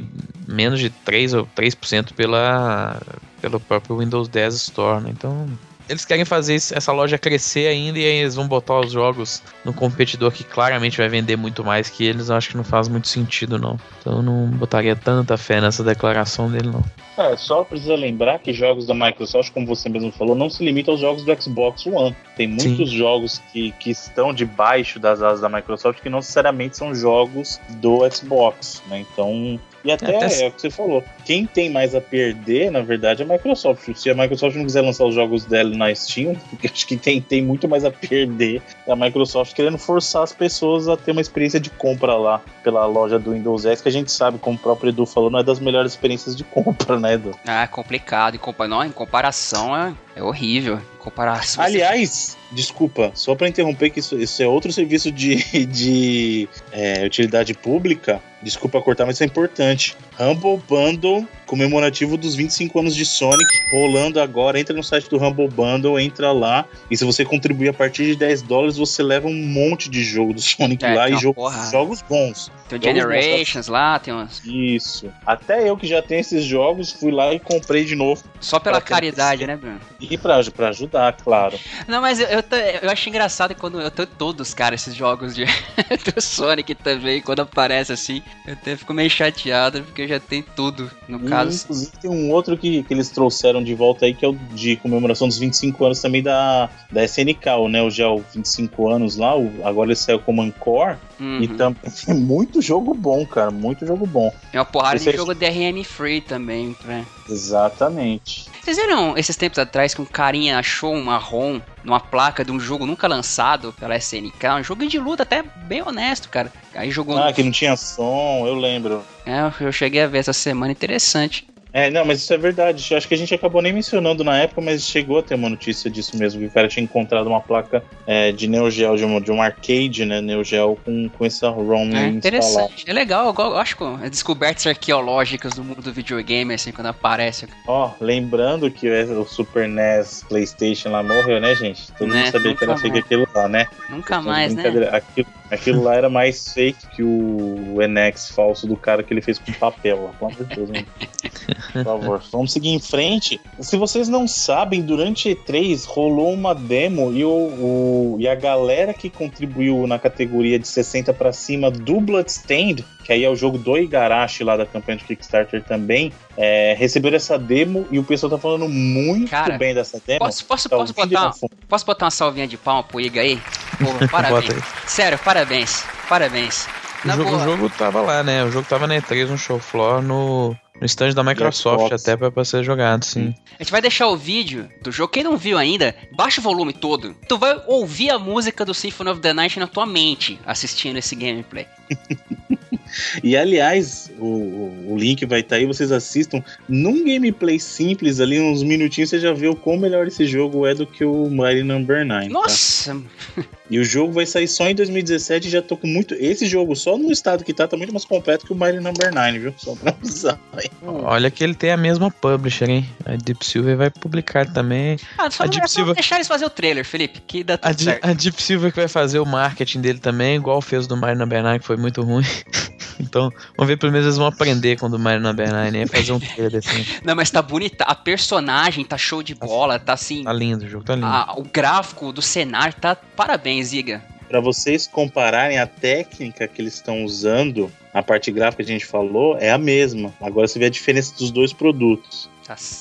[0.47, 3.01] menos de 3 ou 3% pela
[3.41, 5.11] pelo próprio Windows 10 Store, né?
[5.13, 5.47] Então,
[5.89, 9.73] eles querem fazer essa loja crescer ainda e aí eles vão botar os jogos no
[9.73, 12.29] competidor que claramente vai vender muito mais que eles.
[12.29, 13.79] Eu acho que não faz muito sentido, não.
[14.01, 16.83] Então eu não botaria tanta fé nessa declaração dele, não.
[17.17, 20.93] É, só precisa lembrar que jogos da Microsoft, como você mesmo falou, não se limitam
[20.93, 22.15] aos jogos do Xbox One.
[22.37, 22.97] Tem muitos Sim.
[22.97, 28.01] jogos que, que estão debaixo das asas da Microsoft que não necessariamente são jogos do
[28.11, 29.05] Xbox, né?
[29.13, 31.05] Então e até, até, é o que você falou.
[31.25, 33.95] Quem tem mais a perder, na verdade, é a Microsoft.
[33.95, 37.41] Se a Microsoft não quiser lançar os jogos dela na Steam, acho que quem tem
[37.41, 41.61] muito mais a perder é a Microsoft querendo forçar as pessoas a ter uma experiência
[41.61, 44.89] de compra lá pela loja do Windows 10, que a gente sabe, como o próprio
[44.89, 47.33] Edu falou, não é das melhores experiências de compra, né, Edu?
[47.47, 48.35] Ah, é complicado.
[48.35, 50.81] Em, compa não, em comparação, é É horrível.
[50.99, 51.63] Comparação.
[51.63, 55.37] Aliás, desculpa, só para interromper que isso, isso, é outro serviço de,
[55.67, 58.21] de é, utilidade pública.
[58.43, 59.95] Desculpa cortar, mas isso é importante.
[60.19, 64.59] Humble Bundle comemorativo dos 25 anos de Sonic, rolando agora.
[64.59, 66.67] Entra no site do Humble Bundle, entra lá.
[66.91, 70.35] E se você contribuir a partir de 10 dólares, você leva um monte de jogo
[70.35, 72.51] do Sonic é, lá e jogo, jogos bons.
[72.69, 73.73] Tem o Generations bons.
[73.73, 74.45] lá, tem umas.
[74.45, 75.09] Isso.
[75.25, 78.23] Até eu que já tenho esses jogos, fui lá e comprei de novo.
[78.41, 79.81] Só pela caridade, né, Bruno?
[80.11, 81.59] E pra, pra ajudar, claro.
[81.87, 82.43] Não, mas eu, eu,
[82.83, 85.45] eu acho engraçado quando eu tô todos, cara, esses jogos de,
[86.15, 90.91] do Sonic também, quando aparece assim, eu até fico meio chateado, porque já tem tudo,
[91.09, 91.65] no hum, caso.
[91.65, 94.77] Inclusive tem um outro que, que eles trouxeram de volta aí, que é o de
[94.77, 99.53] comemoração dos 25 anos também da, da SNK, o Neo Geo 25 anos lá, o,
[99.65, 101.41] agora ele saiu como Encore, uhum.
[101.41, 104.33] e também é muito jogo bom, cara, muito jogo bom.
[104.53, 105.13] É uma porrada de é...
[105.13, 107.05] jogo DRM Free também, né?
[107.29, 108.47] Exatamente.
[108.63, 112.59] Vocês viram esses tempos atrás que um carinha achou uma ROM numa placa de um
[112.59, 114.45] jogo nunca lançado pela SNK?
[114.59, 116.53] Um jogo de luta até bem honesto, cara.
[116.75, 117.17] Aí jogou.
[117.17, 119.03] Ah, que não tinha som, eu lembro.
[119.25, 121.47] É, eu cheguei a ver essa semana, interessante.
[121.77, 122.95] É, não, mas isso é verdade.
[122.95, 125.91] Acho que a gente acabou nem mencionando na época, mas chegou a ter uma notícia
[125.91, 126.41] disso mesmo.
[126.41, 129.43] Que o cara tinha encontrado uma placa é, de Neo Geo, de um, de um
[129.43, 130.23] arcade, né?
[130.23, 132.87] Neo Geo com, com essa ROM é, interessante.
[132.89, 137.47] É legal, eu, acho que é descobertas arqueológicas do mundo do videogame, assim, quando aparece.
[137.69, 141.93] Ó, oh, lembrando que o Super NES PlayStation lá morreu, né, gente?
[141.93, 142.21] Todo né?
[142.21, 143.67] mundo sabia Nunca que era fake aquilo lá, né?
[143.91, 144.65] Nunca mais, né?
[144.91, 149.39] Aquilo, aquilo lá era mais fake que o NX falso do cara que ele fez
[149.39, 150.83] com papel, pelo amor de Deus, né?
[151.73, 153.41] Por favor, vamos seguir em frente.
[153.61, 158.95] Se vocês não sabem, durante E3 rolou uma demo e, o, o e a galera
[158.95, 163.59] que contribuiu na categoria de 60 para cima do Bloodstained, que aí é o jogo
[163.59, 168.31] do Igarashi lá da campanha de Kickstarter também, é, receberam essa demo e o pessoal
[168.31, 170.21] tá falando muito Cara, bem dessa demo.
[170.21, 171.33] Posso, posso, tá posso, botar,
[171.69, 173.41] posso botar uma salvinha de palma pro Iga aí?
[173.79, 174.65] Pô, parabéns.
[174.87, 175.85] Sério, parabéns.
[176.09, 176.67] Parabéns.
[177.07, 178.45] O jogo, o jogo, tava lá, né?
[178.45, 182.31] O jogo tava na E3 no show floor no no stand da Microsoft até pra,
[182.31, 183.35] pra ser jogado, sim.
[183.59, 185.13] A gente vai deixar o vídeo do jogo.
[185.13, 187.15] Quem não viu ainda, baixa o volume todo.
[187.29, 191.15] Tu vai ouvir a música do Symphony of the Night na tua mente assistindo esse
[191.15, 191.67] gameplay.
[193.23, 196.43] e aliás, o, o link vai estar tá aí, vocês assistam.
[196.69, 200.75] Num gameplay simples, ali, uns minutinhos, você já vê o quão melhor esse jogo é
[200.75, 202.27] do que o Mighty Number 9.
[202.27, 202.33] Tá?
[202.33, 202.95] Nossa!
[202.95, 203.43] Tá?
[203.69, 206.15] E o jogo vai sair só em 2017 e já tô com muito.
[206.15, 209.13] Esse jogo, só no estado que tá, tá muito mais completo que o Mighty Number
[209.13, 209.55] 9, viu?
[209.57, 210.39] Só pra avisar.
[210.83, 212.89] Olha que ele tem a mesma publisher, hein?
[213.05, 214.99] A Deep Silver vai publicar também.
[215.19, 215.95] Ah, só, a Deep é Silver...
[215.95, 218.05] deixar eles fazer o trailer, Felipe, que dá tudo a, certo.
[218.05, 221.43] a Deep Silver que vai fazer o marketing dele também, igual fez do Mighty Number
[221.43, 222.25] 9, que foi muito ruim.
[222.99, 226.13] Então, vamos ver, pelo menos eles vão aprender quando o Mario Number 9 é fazer
[226.13, 226.85] um trailer assim.
[227.05, 227.85] Não, mas tá bonita.
[227.85, 230.25] A personagem tá show de bola, tá assim.
[230.25, 231.07] Tá lindo o jogo, tá lindo.
[231.07, 232.95] A, o gráfico do cenário tá.
[232.95, 234.03] Parabéns, Iga.
[234.29, 238.87] Para vocês compararem a técnica que eles estão usando, a parte gráfica que a gente
[238.87, 240.13] falou é a mesma.
[240.21, 242.29] Agora você vê a diferença dos dois produtos.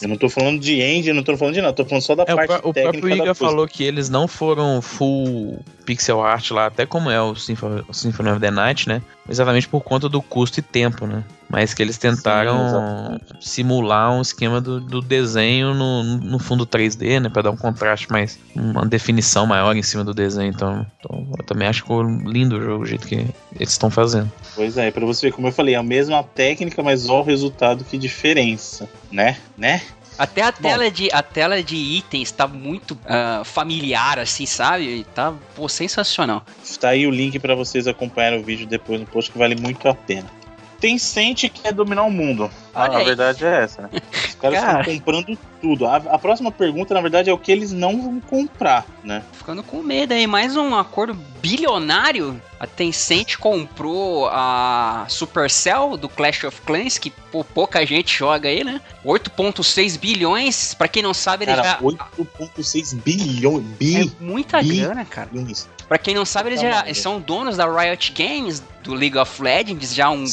[0.01, 2.23] Eu não tô falando de engine, não tô falando de nada, tô falando só da
[2.23, 2.97] é, parte o, técnica.
[2.97, 7.19] O próprio Iga falou que eles não foram full pixel art lá, até como é
[7.19, 9.01] o Symphony, o Symphony of the Night, né?
[9.28, 11.23] Exatamente por conta do custo e tempo, né?
[11.50, 17.20] Mas que eles tentaram Sim, simular um esquema do, do desenho no, no, fundo 3D,
[17.20, 17.30] né?
[17.30, 18.39] Pra dar um contraste mais.
[18.56, 20.50] uma definição maior em cima do desenho.
[20.50, 23.89] Então, então eu também acho que ficou lindo o jogo, o jeito que eles estão
[23.89, 24.32] fazendo.
[24.56, 27.24] Pois é, pra você ver, como eu falei, é a mesma técnica, mas olha o
[27.24, 29.38] resultado, que diferença, né?
[29.58, 29.82] Né?
[30.18, 35.06] Até a tela, de, a tela de itens tá muito uh, familiar, assim, sabe?
[35.14, 36.46] Tá pô, sensacional.
[36.80, 39.88] Tá aí o link para vocês acompanharem o vídeo depois no post, que vale muito
[39.89, 40.28] a pena.
[40.86, 42.51] Tencent quer dominar o mundo.
[42.73, 43.89] Ah, a verdade é essa, né?
[44.13, 44.79] Os caras Cara.
[44.81, 45.88] estão comprando tudo.
[45.88, 49.24] A, a, próxima pergunta, na verdade, é o que eles não vão comprar, né?
[49.34, 50.28] Ficando com medo aí.
[50.28, 52.39] Mais um acordo bilionário.
[52.59, 58.63] A Tencent comprou a Supercell do Clash of Clans, que pô, pouca gente joga aí,
[58.63, 58.80] né?
[59.03, 60.76] 8.6 bilhões.
[60.76, 61.80] Pra quem não sabe, ele já...
[61.80, 63.63] 8.6 bilhões.
[63.80, 65.30] Bi, é muita bi, grana, cara.
[65.32, 65.68] Bilhões.
[65.88, 69.93] Pra quem não sabe, eles já são donos da Riot Games, do League of Legends,
[69.93, 70.26] já há um,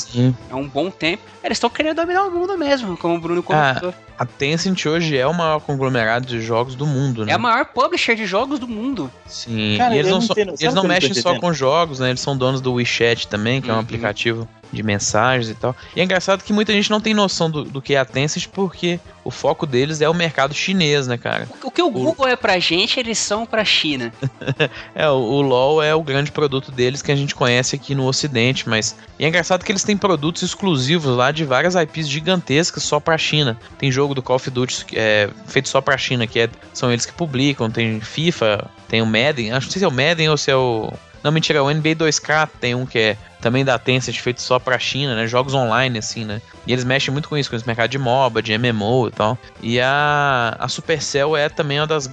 [0.51, 1.22] há um bom tempo.
[1.45, 3.91] Eles estão querendo dominar o mundo mesmo, como o Bruno comentou.
[3.91, 7.33] Ah, a Tencent hoje é o maior conglomerado de jogos do mundo, né?
[7.33, 9.11] É a maior publisher de jogos do mundo.
[9.27, 12.11] Sim, Cara, e eles não, so, eles não mexem só com jogos, né?
[12.11, 13.75] Eles são donos do WeChat também, que uhum.
[13.75, 15.77] é um aplicativo de mensagens e tal.
[15.95, 18.49] E é engraçado que muita gente não tem noção do, do que é a Tencent
[18.49, 21.49] porque o foco deles é o mercado chinês, né, cara?
[21.62, 22.29] O que o Google o...
[22.29, 24.12] é pra gente, eles são pra China.
[24.95, 28.07] é, o, o, LoL é o grande produto deles que a gente conhece aqui no
[28.07, 32.83] Ocidente, mas e é engraçado que eles têm produtos exclusivos lá de várias IPs gigantescas
[32.83, 33.59] só pra China.
[33.79, 37.07] Tem jogo do Call of Duty é, feito só pra China, que é, são eles
[37.07, 40.29] que publicam, tem FIFA, tem o Madden, acho que não sei se é o Madden
[40.31, 40.93] ou se é o
[41.23, 44.78] não, mentira, o NBA 2K tem um que é também da Tencent feito só pra
[44.78, 45.26] China, né?
[45.26, 46.40] Jogos online, assim, né?
[46.66, 49.36] E eles mexem muito com isso, com esse mercado de MOBA, de MMO e tal.
[49.61, 52.09] E a, a Supercell é também uma das.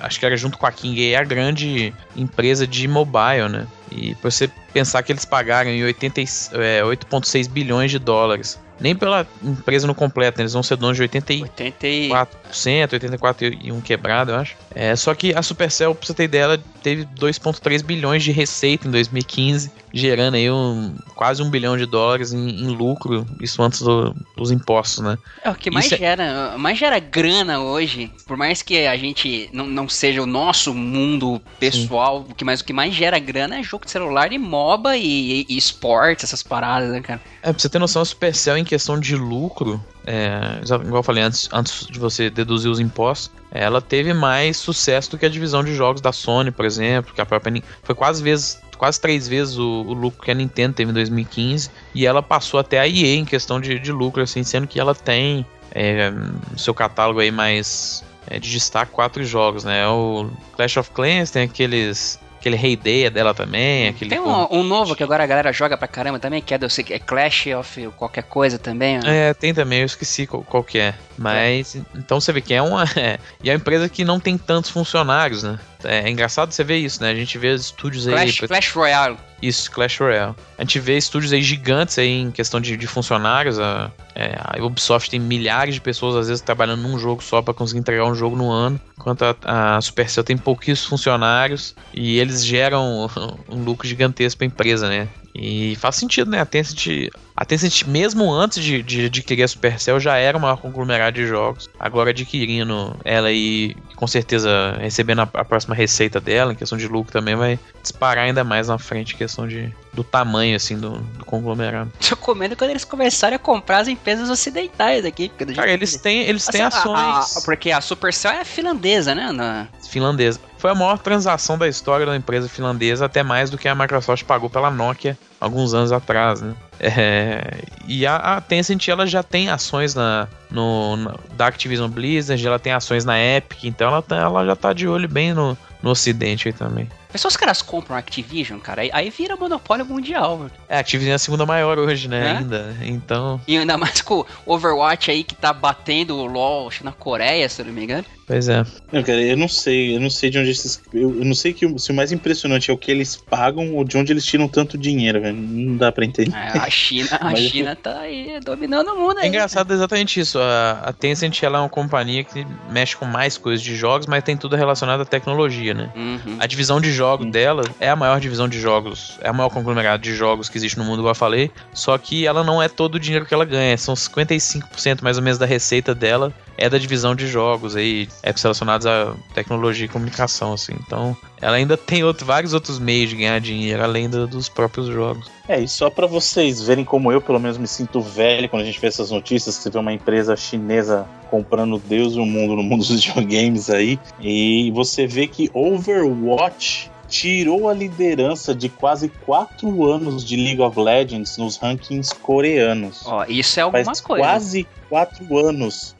[0.00, 3.66] Acho que era junto com a King, é a grande empresa de mobile, né?
[3.90, 9.26] E pra você pensar que eles pagaram em 8,6 é, bilhões de dólares nem pela
[9.42, 10.42] empresa no completo, né?
[10.42, 14.56] eles vão ser donos de 84%, 84 e um quebrado, eu acho.
[14.74, 18.88] É, só que a Supercell, pra você ter ideia, ela teve 2,3 bilhões de receita
[18.88, 23.82] em 2015, gerando aí um, quase um bilhão de dólares em, em lucro, isso antes
[23.82, 25.18] do, dos impostos, né?
[25.44, 26.22] É o que mais isso é gera,
[26.54, 26.56] é...
[26.56, 31.40] mais gera grana hoje, por mais que a gente não, não seja o nosso mundo
[31.58, 34.96] pessoal, o que, mais, o que mais gera grana é jogo de celular e MOBA
[34.96, 37.20] e, e, e esportes, essas paradas, né, cara?
[37.42, 41.24] É, pra você ter noção, a Supercell em questão de lucro, é, igual eu falei
[41.24, 45.64] antes, antes de você deduzir os impostos, ela teve mais sucesso do que a divisão
[45.64, 49.58] de jogos da Sony, por exemplo, que a própria foi quase vezes quase três vezes
[49.58, 53.16] o, o, lucro que a Nintendo teve em 2015 e ela passou até a EA
[53.16, 56.10] em questão de, de lucro, assim, sendo que ela tem é,
[56.56, 59.86] seu catálogo aí mais é, de destaque quatro jogos, né?
[59.88, 63.88] O Clash of Clans tem aqueles aquele Heyday dela também.
[63.88, 66.58] Aquele Tem um, um, novo que agora a galera joga pra caramba também, que é,
[66.58, 68.98] do, é Clash of qualquer coisa também.
[69.04, 70.94] É, tem também, eu esqueci qual, qual que é.
[71.16, 71.82] Mas, é.
[71.94, 72.80] então você vê que é uma.
[73.00, 75.58] É, e é uma empresa que não tem tantos funcionários, né?
[75.84, 77.10] É, é engraçado você ver isso, né?
[77.10, 78.32] A gente vê estúdios aí.
[78.32, 79.16] Clash Royale.
[79.42, 80.34] Isso, Clash Royale.
[80.58, 83.58] A gente vê estúdios aí gigantes aí em questão de, de funcionários.
[83.58, 87.54] A, é, a, Ubisoft tem milhares de pessoas, às vezes, trabalhando num jogo só para
[87.54, 88.80] conseguir entregar um jogo no ano.
[88.98, 93.08] Enquanto a, a Supercell tem pouquíssimos funcionários e eles geram
[93.48, 95.08] um lucro gigantesco para a empresa, né?
[95.34, 96.40] E faz sentido, né?
[96.40, 97.08] A Tencent,
[97.40, 101.70] a Tencent mesmo antes de, de adquirir a Supercell, já era uma conglomerado de jogos.
[101.80, 106.86] Agora adquirindo ela e com certeza recebendo a, a, próxima receita dela, em questão de
[106.86, 110.98] lucro também, vai disparar ainda mais na frente em questão de, do tamanho, assim, do,
[110.98, 111.90] do conglomerado.
[112.06, 115.30] Tô comendo quando eles começarem a comprar as empresas ocidentais aqui.
[115.30, 116.98] Cara, eles têm, eles têm assim, ações...
[116.98, 119.32] A, a, porque a Supercell é finlandesa, né?
[119.32, 119.66] Na...
[119.88, 120.38] Finlandesa.
[120.58, 124.24] Foi a maior transação da história da empresa finlandesa, até mais do que a Microsoft
[124.24, 126.54] pagou pela Nokia alguns anos atrás, né?
[126.78, 132.46] É, e a, a, Tencent ela já tem ações na, no, na, da Activision Blizzard,
[132.46, 135.56] ela tem ações na Epic, então ela, tá, ela já tá de olho bem no,
[135.82, 136.88] no ocidente aí também.
[137.12, 140.38] Mas só os caras compram Activision, cara, aí, aí vira monopólio mundial.
[140.38, 140.50] Mano.
[140.68, 142.30] É, a Activision é a segunda maior hoje, né, é?
[142.36, 143.40] ainda, então...
[143.46, 147.60] E ainda mais com o Overwatch aí que tá batendo o LoL, na Coreia, se
[147.60, 148.04] eu não me engano.
[148.30, 148.64] Pois é.
[148.92, 150.80] Não, cara, eu não sei, eu não sei de onde esses...
[150.94, 153.82] Eu, eu não sei que, se o mais impressionante é o que eles pagam ou
[153.82, 155.36] de onde eles tiram tanto dinheiro, velho.
[155.36, 156.36] Não dá pra entender.
[156.36, 159.24] É, a China, a China tá aí dominando o mundo aí.
[159.24, 160.38] É engraçado exatamente isso.
[160.38, 164.22] A, a Tencent ela é uma companhia que mexe com mais coisas de jogos, mas
[164.22, 165.90] tem tudo relacionado à tecnologia, né?
[165.96, 166.36] Uhum.
[166.38, 167.32] A divisão de jogos uhum.
[167.32, 170.78] dela é a maior divisão de jogos, é a maior conglomerado de jogos que existe
[170.78, 171.50] no mundo, igual eu falei.
[171.74, 173.76] Só que ela não é todo o dinheiro que ela ganha.
[173.76, 178.32] São 55% mais ou menos da receita dela é da divisão de jogos aí, é
[178.40, 180.74] relacionados a tecnologia e comunicação, assim.
[180.86, 184.86] Então, ela ainda tem outro, vários outros meios de ganhar dinheiro, além do, dos próprios
[184.86, 185.28] jogos.
[185.48, 188.66] É, e só para vocês verem como eu, pelo menos, me sinto velho quando a
[188.66, 192.54] gente vê essas notícias, que você vê uma empresa chinesa comprando Deus e o mundo
[192.54, 199.08] no mundo dos videogames aí, e você vê que Overwatch tirou a liderança de quase
[199.08, 203.02] quatro anos de League of Legends nos rankings coreanos.
[203.04, 204.24] Ó, isso é alguma Faz coisa.
[204.24, 205.96] Quase quatro anos,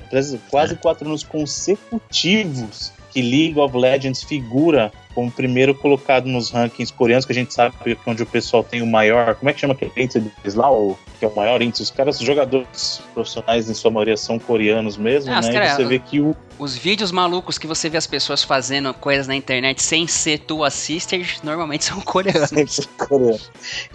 [0.50, 7.24] quase quatro anos consecutivos que League of Legends figura como primeiro colocado nos rankings coreanos,
[7.24, 9.34] que a gente sabe que é onde o pessoal tem o maior.
[9.34, 10.70] Como é que chama aquele índice deles lá?
[10.70, 11.82] O, que é o maior índice?
[11.82, 15.52] Os caras, os jogadores profissionais, em sua maioria, são coreanos mesmo, ah, né?
[15.52, 16.36] Cara, e você vê que o.
[16.58, 20.62] Os vídeos malucos que você vê as pessoas fazendo coisas na internet sem ser tu
[20.62, 22.48] assister, normalmente são coreanos.
[22.50, 23.40] Sempre coreano.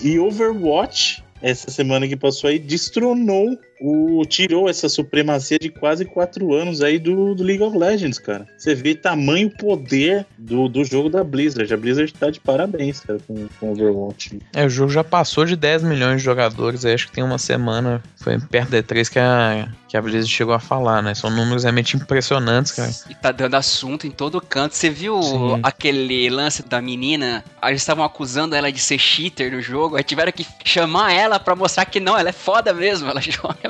[0.01, 6.53] E Overwatch, essa semana que passou aí, destronou o, tirou essa supremacia de quase quatro
[6.53, 8.47] anos aí do, do League of Legends, cara.
[8.57, 11.73] Você vê tamanho poder do, do jogo da Blizzard.
[11.73, 14.39] A Blizzard tá de parabéns, cara, com, com Overwatch.
[14.53, 17.37] É, o jogo já passou de 10 milhões de jogadores, aí acho que tem uma
[17.37, 21.13] semana, foi perto de três que a, que a Blizzard chegou a falar, né?
[21.13, 22.91] São números realmente impressionantes, cara.
[23.09, 24.75] E tá dando assunto em todo canto.
[24.75, 25.59] Você viu Sim.
[25.63, 27.43] aquele lance da menina?
[27.63, 31.55] Eles estavam acusando ela de ser cheater no jogo, aí tiveram que chamar ela para
[31.55, 33.64] mostrar que não, ela é foda mesmo, ela joga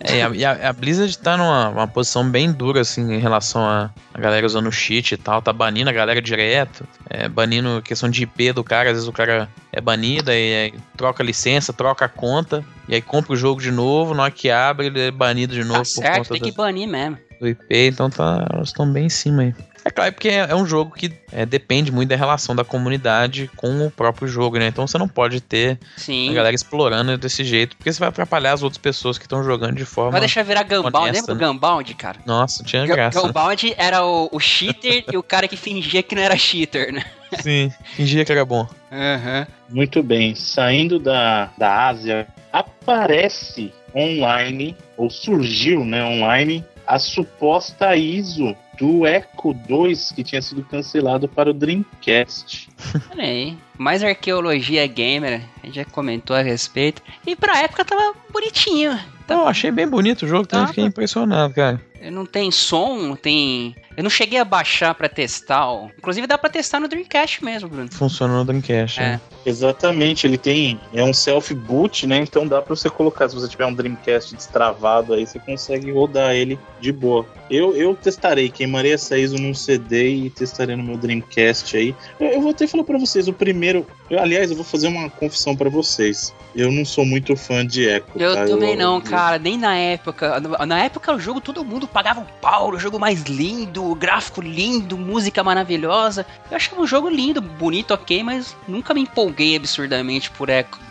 [0.00, 4.20] É, e a, a, Blizzard tá numa posição bem dura, assim, em relação a, a
[4.20, 5.40] galera usando cheat e tal.
[5.40, 8.90] Tá banindo a galera direto, é, banindo questão de IP do cara.
[8.90, 13.02] Às vezes o cara é banido, aí, aí troca licença, troca a conta, e aí
[13.02, 14.14] compra o jogo de novo.
[14.14, 15.80] Na hora que abre, ele é banido de novo.
[15.80, 17.18] Tá certo, tem do, que banir mesmo.
[17.40, 19.54] Do IP, então tá, elas estão bem em cima aí.
[19.86, 23.48] É claro, porque é, é um jogo que é, depende muito da relação da comunidade
[23.54, 24.66] com o próprio jogo, né?
[24.66, 26.28] Então você não pode ter Sim.
[26.28, 29.76] a galera explorando desse jeito, porque você vai atrapalhar as outras pessoas que estão jogando
[29.76, 30.10] de forma.
[30.10, 31.12] Vai deixar virar Gunbound.
[31.12, 31.46] Lembra do né?
[31.46, 32.18] Gunbound, cara?
[32.26, 33.20] Nossa, tinha G graça.
[33.20, 37.04] Gunbound era o, o cheater e o cara que fingia que não era cheater, né?
[37.40, 38.68] Sim, fingia que era bom.
[38.90, 39.46] Uhum.
[39.68, 40.34] Muito bem.
[40.34, 49.52] Saindo da, da Ásia, aparece online, ou surgiu né, online, a suposta ISO do Echo
[49.52, 52.68] 2 que tinha sido cancelado para o Dreamcast.
[53.10, 57.02] Olha aí, mais arqueologia gamer, a gente já comentou a respeito.
[57.26, 58.98] E pra época tava bonitinho.
[59.26, 59.34] Tá...
[59.34, 61.80] Eu achei bem bonito o jogo, também fiquei impressionado, cara.
[62.10, 63.74] Não tem som, tem.
[63.96, 65.66] Eu não cheguei a baixar para testar.
[65.66, 65.88] Ó.
[65.98, 67.88] Inclusive dá para testar no Dreamcast mesmo, Bruno.
[67.90, 69.00] Funciona no Dreamcast.
[69.00, 69.02] É.
[69.02, 69.20] Né?
[69.44, 70.78] Exatamente, ele tem.
[70.92, 72.18] É um self-boot, né?
[72.18, 73.28] Então dá para você colocar.
[73.28, 77.26] Se você tiver um Dreamcast destravado aí, você consegue rodar ele de boa.
[77.48, 81.94] Eu, eu testarei, queimarei essa ISO num CD e testarei no meu Dreamcast aí.
[82.20, 83.86] Eu, eu vou até falar para vocês, o primeiro.
[84.10, 86.34] Eu, aliás, eu vou fazer uma confissão para vocês.
[86.54, 88.06] Eu não sou muito fã de Echo.
[88.16, 88.44] Eu tá?
[88.46, 89.15] também eu, não, cara.
[89.40, 90.40] Nem na época.
[90.66, 94.96] Na época o jogo todo mundo pagava um pau, o jogo mais lindo, gráfico lindo,
[94.96, 96.26] música maravilhosa.
[96.50, 100.48] Eu achava o jogo lindo, bonito, ok, mas nunca me empolguei absurdamente por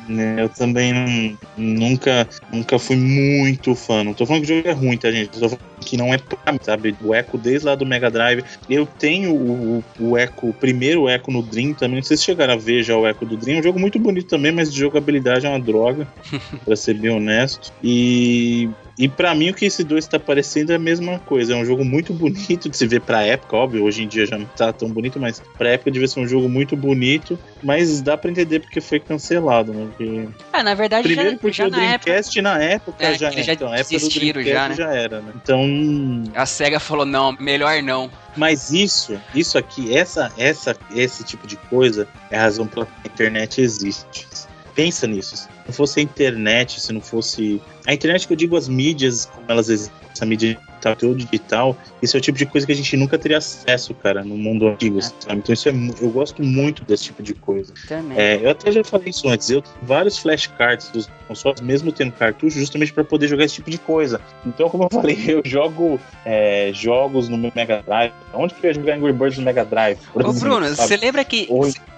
[0.09, 0.19] Echo.
[0.19, 4.03] É, eu também não, nunca, nunca fui muito fã.
[4.03, 5.29] Não tô falando que o jogo é ruim, tá, gente?
[5.29, 6.95] tô falando que não é pra mim, sabe?
[7.03, 8.43] O Echo desde lá do Mega Drive.
[8.69, 11.97] Eu tenho o, o Echo, o primeiro Echo no Dream também.
[11.97, 13.57] Não sei se chegaram a ver já o Echo do Dream.
[13.57, 16.07] É um jogo muito bonito também, mas de jogabilidade é uma droga,
[16.65, 17.71] pra ser bem honesto.
[17.83, 21.53] E e para mim o que esse 2 tá parecendo é a mesma coisa.
[21.53, 23.83] É um jogo muito bonito de se ver pra época, óbvio.
[23.83, 26.47] Hoje em dia já não tá tão bonito, mas pra época devia ser um jogo
[26.47, 27.37] muito bonito.
[27.61, 29.87] Mas dá pra entender porque foi cancelado, né?
[29.87, 30.27] Porque...
[30.53, 33.31] Ah, na verdade, Primeiro já, porque já o Dreamcast na época, na época é, já,
[33.31, 34.75] já então, a época do Dreamcast já, né?
[34.75, 35.33] já era, né?
[35.35, 36.23] Então.
[36.33, 38.09] A SEGA falou: não, melhor não.
[38.37, 42.91] Mas isso, isso aqui, essa, essa, esse tipo de coisa é a razão pela que
[43.03, 44.27] a internet existe.
[44.73, 45.47] Pensa nisso.
[45.65, 47.61] Não fosse a internet, se não fosse.
[47.87, 50.59] A internet que eu digo as mídias, como elas existem, essa mídia
[50.93, 54.23] digital, digital, isso é o tipo de coisa que a gente nunca teria acesso, cara,
[54.23, 55.37] no mundo antigo, sabe?
[55.37, 57.73] Então isso é, eu gosto muito desse tipo de coisa.
[58.15, 62.11] É, eu até já falei isso antes, eu tenho vários flashcards dos consoles, mesmo tendo
[62.11, 64.21] cartucho, justamente para poder jogar esse tipo de coisa.
[64.45, 68.13] Então, como eu falei, eu jogo é, jogos no meu Mega Drive.
[68.33, 69.97] Onde que eu ia jogar Angry Birds no Mega Drive?
[70.13, 71.47] Ô, Bruno, você lembra que,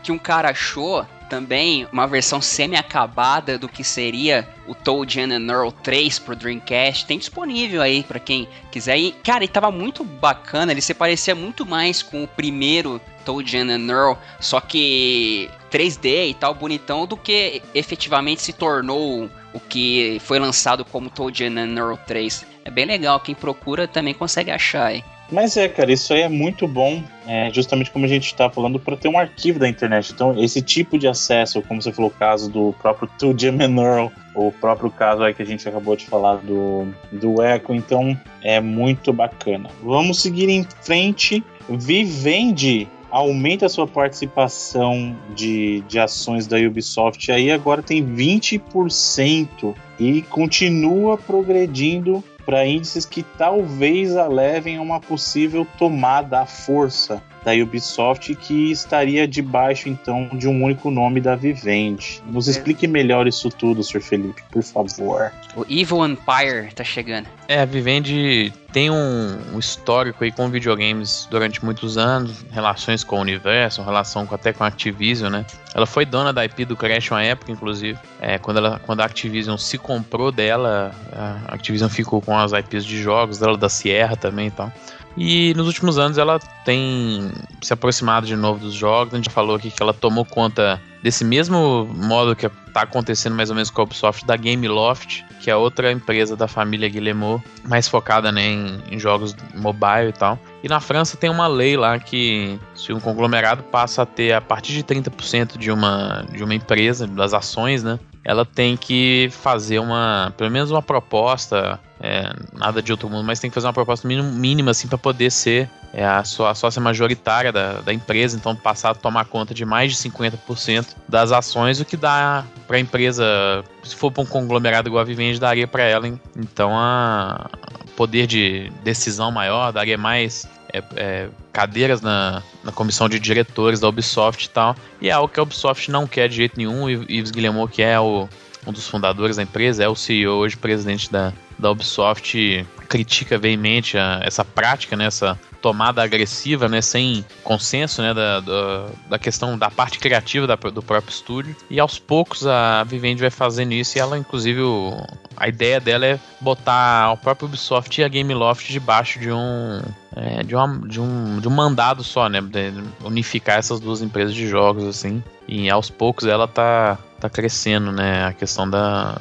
[0.04, 5.52] que um cara achou também uma versão semi-acabada do que seria o Toe Jam and
[5.52, 7.06] Earl 3 pro Dreamcast.
[7.06, 8.48] Tem disponível aí para quem
[8.78, 8.98] quiser.
[8.98, 13.46] E, cara, ele tava muito bacana, ele se parecia muito mais com o primeiro Toe
[13.46, 19.60] Jam and Earl, só que 3D e tal, bonitão, do que efetivamente se tornou o
[19.60, 22.46] que foi lançado como Toe Jam and Earl 3.
[22.64, 25.04] É bem legal, quem procura também consegue achar aí.
[25.32, 28.80] Mas é, cara, isso aí é muito bom, é, justamente como a gente está falando,
[28.80, 30.14] para ter um arquivo da internet.
[30.14, 34.52] Então, esse tipo de acesso, como você falou, o caso do próprio 2G Earl, o
[34.52, 39.12] próprio caso aí que a gente acabou de falar do, do Echo, então é muito
[39.12, 39.70] bacana.
[39.84, 41.44] Vamos seguir em frente.
[41.70, 50.22] Vivendi aumenta a sua participação de, de ações da Ubisoft aí agora tem 20% e
[50.24, 57.54] continua progredindo para índices que talvez a levem a uma possível tomada à força da
[57.54, 62.22] Ubisoft que estaria debaixo então de um único nome da Vivendi.
[62.30, 62.52] Nos é.
[62.52, 64.02] explique melhor isso tudo, Sr.
[64.02, 65.32] Felipe, por favor.
[65.56, 67.26] O Evil Empire tá chegando.
[67.48, 73.18] É, a Vivendi tem um, um histórico aí com videogames durante muitos anos, relações com
[73.18, 75.46] o universo, relação com, até com a Activision, né?
[75.74, 77.98] Ela foi dona da IP do Crash uma época, inclusive.
[78.20, 82.84] É, quando, ela, quando a Activision se comprou dela, a Activision ficou com as IPs
[82.84, 84.70] de jogos dela, da Sierra também e tal.
[85.18, 89.14] E nos últimos anos ela tem se aproximado de novo dos jogos.
[89.16, 93.50] A gente falou aqui que ela tomou conta desse mesmo modo que está acontecendo mais
[93.50, 97.88] ou menos com a Ubisoft da Gameloft, que é outra empresa da família Guillemot, mais
[97.88, 100.38] focada né, em, em, jogos mobile e tal.
[100.64, 104.42] E na França tem uma lei lá que se um conglomerado passa a ter a
[104.42, 108.00] partir de 30% de uma, de uma empresa, das ações, né?
[108.28, 113.40] Ela tem que fazer uma, pelo menos uma proposta é, nada de outro mundo, mas
[113.40, 116.82] tem que fazer uma proposta mínima assim para poder ser é, a, sua, a sócia
[116.82, 121.80] majoritária da, da empresa, então passar a tomar conta de mais de 50% das ações,
[121.80, 125.66] o que dá para a empresa, se for para um conglomerado igual a Vivendi, daria
[125.66, 126.06] para ela
[126.36, 127.50] então a
[127.96, 133.88] poder de decisão maior, daria mais é, é, cadeiras na, na comissão de diretores da
[133.88, 134.76] Ubisoft e tal.
[135.02, 136.90] E é algo que a Ubisoft não quer de jeito nenhum.
[136.90, 138.28] E Yves Guillemot, que é o,
[138.66, 143.98] um dos fundadores da empresa, é o CEO hoje, presidente da, da Ubisoft, critica veemente
[143.98, 149.58] a, essa prática, né, essa tomada agressiva, né, sem consenso, né, da, da, da questão
[149.58, 151.54] da parte criativa da, do próprio estúdio.
[151.70, 154.96] E aos poucos a Vivendi vai fazendo isso e ela, inclusive, o,
[155.36, 159.82] a ideia dela é botar o próprio Ubisoft e a Gameloft debaixo de um
[160.16, 164.34] é, de, uma, de, um, de um mandado só, né, de unificar essas duas empresas
[164.34, 165.22] de jogos assim.
[165.50, 168.26] E aos poucos ela tá tá crescendo, né?
[168.26, 169.18] A questão da,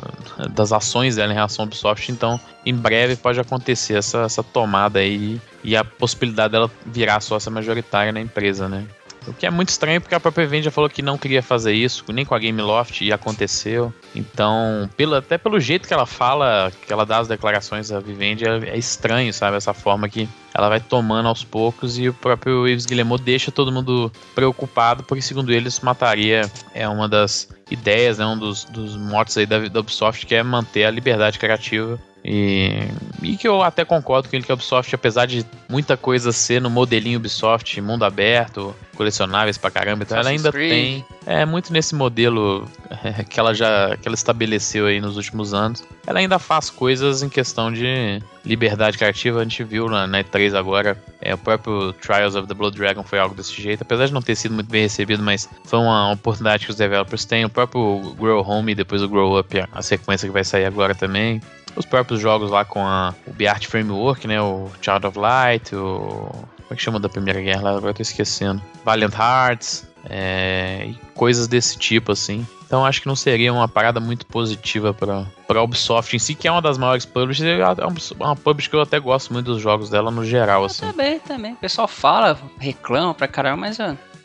[0.50, 2.12] das ações dela em relação ao Ubisoft.
[2.12, 7.50] Então, em breve pode acontecer essa, essa tomada aí e a possibilidade dela virar sócia
[7.50, 8.86] majoritária na empresa, né?
[9.26, 11.72] O que é muito estranho porque a própria Vivendi já falou que não queria fazer
[11.72, 13.92] isso, nem com a Gameloft, e aconteceu.
[14.14, 18.44] Então, pelo, até pelo jeito que ela fala, que ela dá as declarações da Vivendi,
[18.44, 19.56] é, é estranho, sabe?
[19.56, 23.72] Essa forma que ela vai tomando aos poucos e o próprio Yves Guillemot deixa todo
[23.72, 29.36] mundo preocupado, porque segundo eles mataria é uma das ideias, né, um dos, dos motos
[29.36, 32.88] aí da, da Ubisoft, que é manter a liberdade criativa e,
[33.22, 36.60] e, que eu até concordo com ele que a Ubisoft, apesar de muita coisa ser
[36.60, 41.04] no modelinho Ubisoft, mundo aberto, colecionáveis pra caramba, então ela ainda tem.
[41.24, 42.68] É muito nesse modelo
[43.04, 45.84] é, que ela já que ela estabeleceu aí nos últimos anos.
[46.06, 49.40] Ela ainda faz coisas em questão de liberdade criativa.
[49.40, 50.96] A gente viu na, na E3 agora.
[51.20, 53.82] É, o próprio Trials of the Blood Dragon foi algo desse jeito.
[53.82, 57.24] Apesar de não ter sido muito bem recebido, mas foi uma oportunidade que os developers
[57.24, 57.44] têm.
[57.44, 60.94] O próprio Grow Home e depois o Grow Up, a sequência que vai sair agora
[60.94, 61.40] também
[61.76, 64.40] os próprios jogos lá com a, o BART Framework, né?
[64.40, 66.30] O Child of Light, o.
[66.66, 67.70] Como é que chama da Primeira Guerra lá?
[67.70, 68.60] Agora eu tô esquecendo.
[68.84, 72.46] Valiant Hearts, é, coisas desse tipo, assim.
[72.66, 76.48] Então acho que não seria uma parada muito positiva para a Ubisoft em si, que
[76.48, 77.60] é uma das maiores publishers.
[77.60, 80.84] É uma publisher que eu até gosto muito dos jogos dela no geral, assim.
[80.84, 81.52] Eu também, também.
[81.52, 83.78] O pessoal fala, reclama pra caramba, mas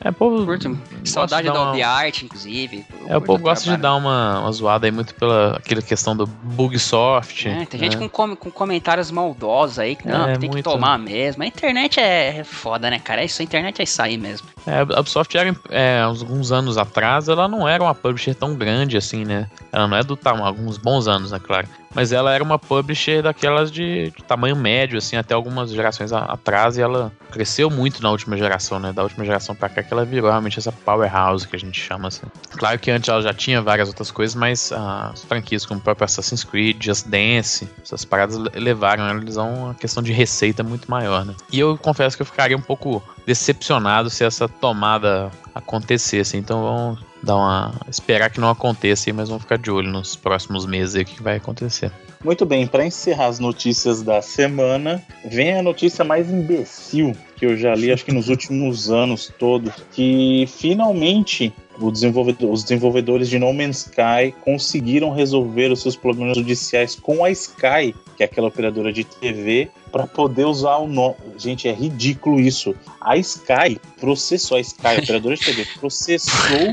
[0.03, 0.43] é, povo.
[0.45, 0.77] Curto.
[1.03, 1.85] Saudade da uma...
[1.85, 2.83] art, inclusive.
[3.07, 6.25] É, o povo gosta de dar uma, uma zoada aí muito pela aquela questão do
[6.25, 7.47] Bugsoft.
[7.47, 7.85] É, tem né?
[7.85, 10.63] gente com, com, com comentários maldosos aí que não, é, tem muito...
[10.63, 11.43] que tomar mesmo.
[11.43, 13.21] A internet é foda, né, cara?
[13.21, 14.47] É isso, a internet é isso aí mesmo.
[14.65, 18.97] É, a Ubisoft era, é, alguns anos atrás, ela não era uma publisher tão grande
[18.97, 19.47] assim, né?
[19.71, 23.21] Ela não é do tamanho, alguns bons anos, né, claro mas ela era uma publisher
[23.21, 28.01] daquelas de, de tamanho médio, assim, até algumas gerações a, atrás, e ela cresceu muito
[28.01, 28.91] na última geração, né?
[28.91, 32.07] Da última geração pra cá que ela virou realmente essa powerhouse que a gente chama
[32.07, 32.25] assim.
[32.51, 36.05] Claro que antes ela já tinha várias outras coisas, mas as franquias como o próprio
[36.05, 41.25] Assassin's Creed, Just Dance, essas paradas levaram eles a uma questão de receita muito maior,
[41.25, 41.35] né?
[41.51, 46.37] E eu confesso que eu ficaria um pouco decepcionado se essa tomada acontecesse.
[46.37, 47.75] Então vamos dar uma.
[47.89, 51.21] esperar que não aconteça, mas vamos ficar de olho nos próximos meses aí o que
[51.21, 51.91] vai acontecer.
[52.23, 57.57] Muito bem, para encerrar as notícias da semana, vem a notícia mais imbecil que eu
[57.57, 61.51] já li, acho que nos últimos anos todos, que finalmente
[61.89, 67.31] desenvolvedor, os desenvolvedores de No Man's Sky conseguiram resolver os seus problemas judiciais com a
[67.31, 71.15] Sky, que é aquela operadora de TV, para poder usar o nome.
[71.37, 72.75] Gente, é ridículo isso.
[72.99, 76.67] A Sky processou, a Sky, a operadora de TV, processou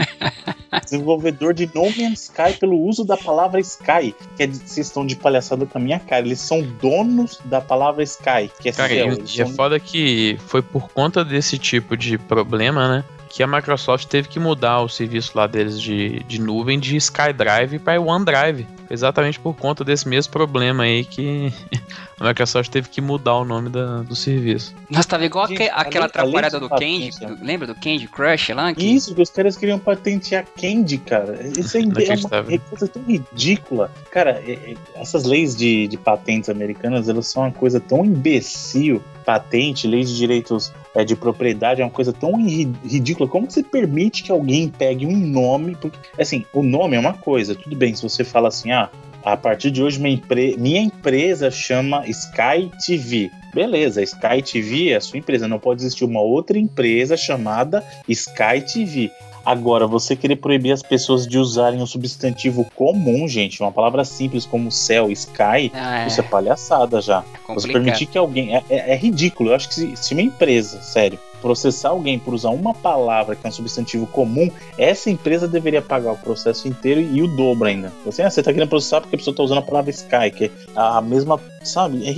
[0.73, 4.15] o desenvolvedor de No Man's Sky pelo uso da palavra Sky.
[4.37, 6.25] Que é de, vocês estão de palhaçada com a minha cara.
[6.25, 10.63] Eles são donos da palavra Sky, que é Cara, e, e é foda que foi
[10.63, 13.05] por conta desse tipo de problema, né?
[13.29, 17.79] Que a Microsoft teve que mudar o serviço lá deles de, de nuvem de SkyDrive
[17.79, 18.67] para OneDrive.
[18.91, 21.53] Exatamente por conta desse mesmo problema aí que
[22.19, 24.75] a Microsoft teve que mudar o nome da, do serviço.
[24.89, 28.73] Mas tava igual Gente, aquela atrapalhada do Candy, do, lembra do Candy Crush lá?
[28.73, 28.95] Que...
[28.95, 31.39] Isso, que os caras queriam patentear Candy, cara.
[31.59, 33.91] Isso é, é uma coisa tão ridícula.
[34.11, 39.03] Cara, é, é, essas leis de, de patentes americanas, elas são uma coisa tão imbecil
[39.29, 43.29] patente, lei de direitos é, de propriedade é uma coisa tão ridícula.
[43.29, 45.77] Como você permite que alguém pegue um nome?
[45.77, 48.78] Porque, assim, o nome é uma coisa, tudo bem, se você fala assim, ah,
[49.25, 50.57] a partir de hoje minha, empre...
[50.59, 53.31] minha empresa chama Sky TV.
[53.53, 58.61] Beleza, Sky TV é a sua empresa, não pode existir uma outra empresa chamada Sky
[58.73, 59.11] TV.
[59.45, 64.45] Agora, você querer proibir as pessoas de usarem um substantivo comum, gente, uma palavra simples
[64.45, 66.07] como céu, sky, ah, é.
[66.07, 67.25] isso é palhaçada já.
[67.49, 68.55] É você permitir que alguém.
[68.55, 69.49] É, é, é, ridículo.
[69.51, 73.47] Eu acho que se, se uma empresa, sério, processar alguém por usar uma palavra que
[73.47, 77.93] é um substantivo comum, essa empresa deveria pagar o processo inteiro e o dobro ainda.
[78.07, 80.45] Assim, ah, você tá querendo processar porque a pessoa tá usando a palavra Sky, que
[80.45, 82.07] é a mesma, sabe?
[82.07, 82.11] É,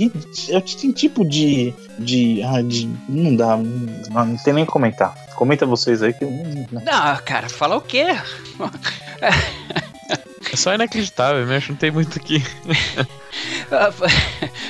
[0.55, 2.89] é, tem tipo de, de, ah, de.
[3.07, 5.15] Não dá, não, não tem nem comentar.
[5.35, 6.25] Comenta vocês aí que.
[6.25, 8.05] Não, cara, fala o quê?
[10.51, 12.43] É só inacreditável, me acho não tem muito aqui.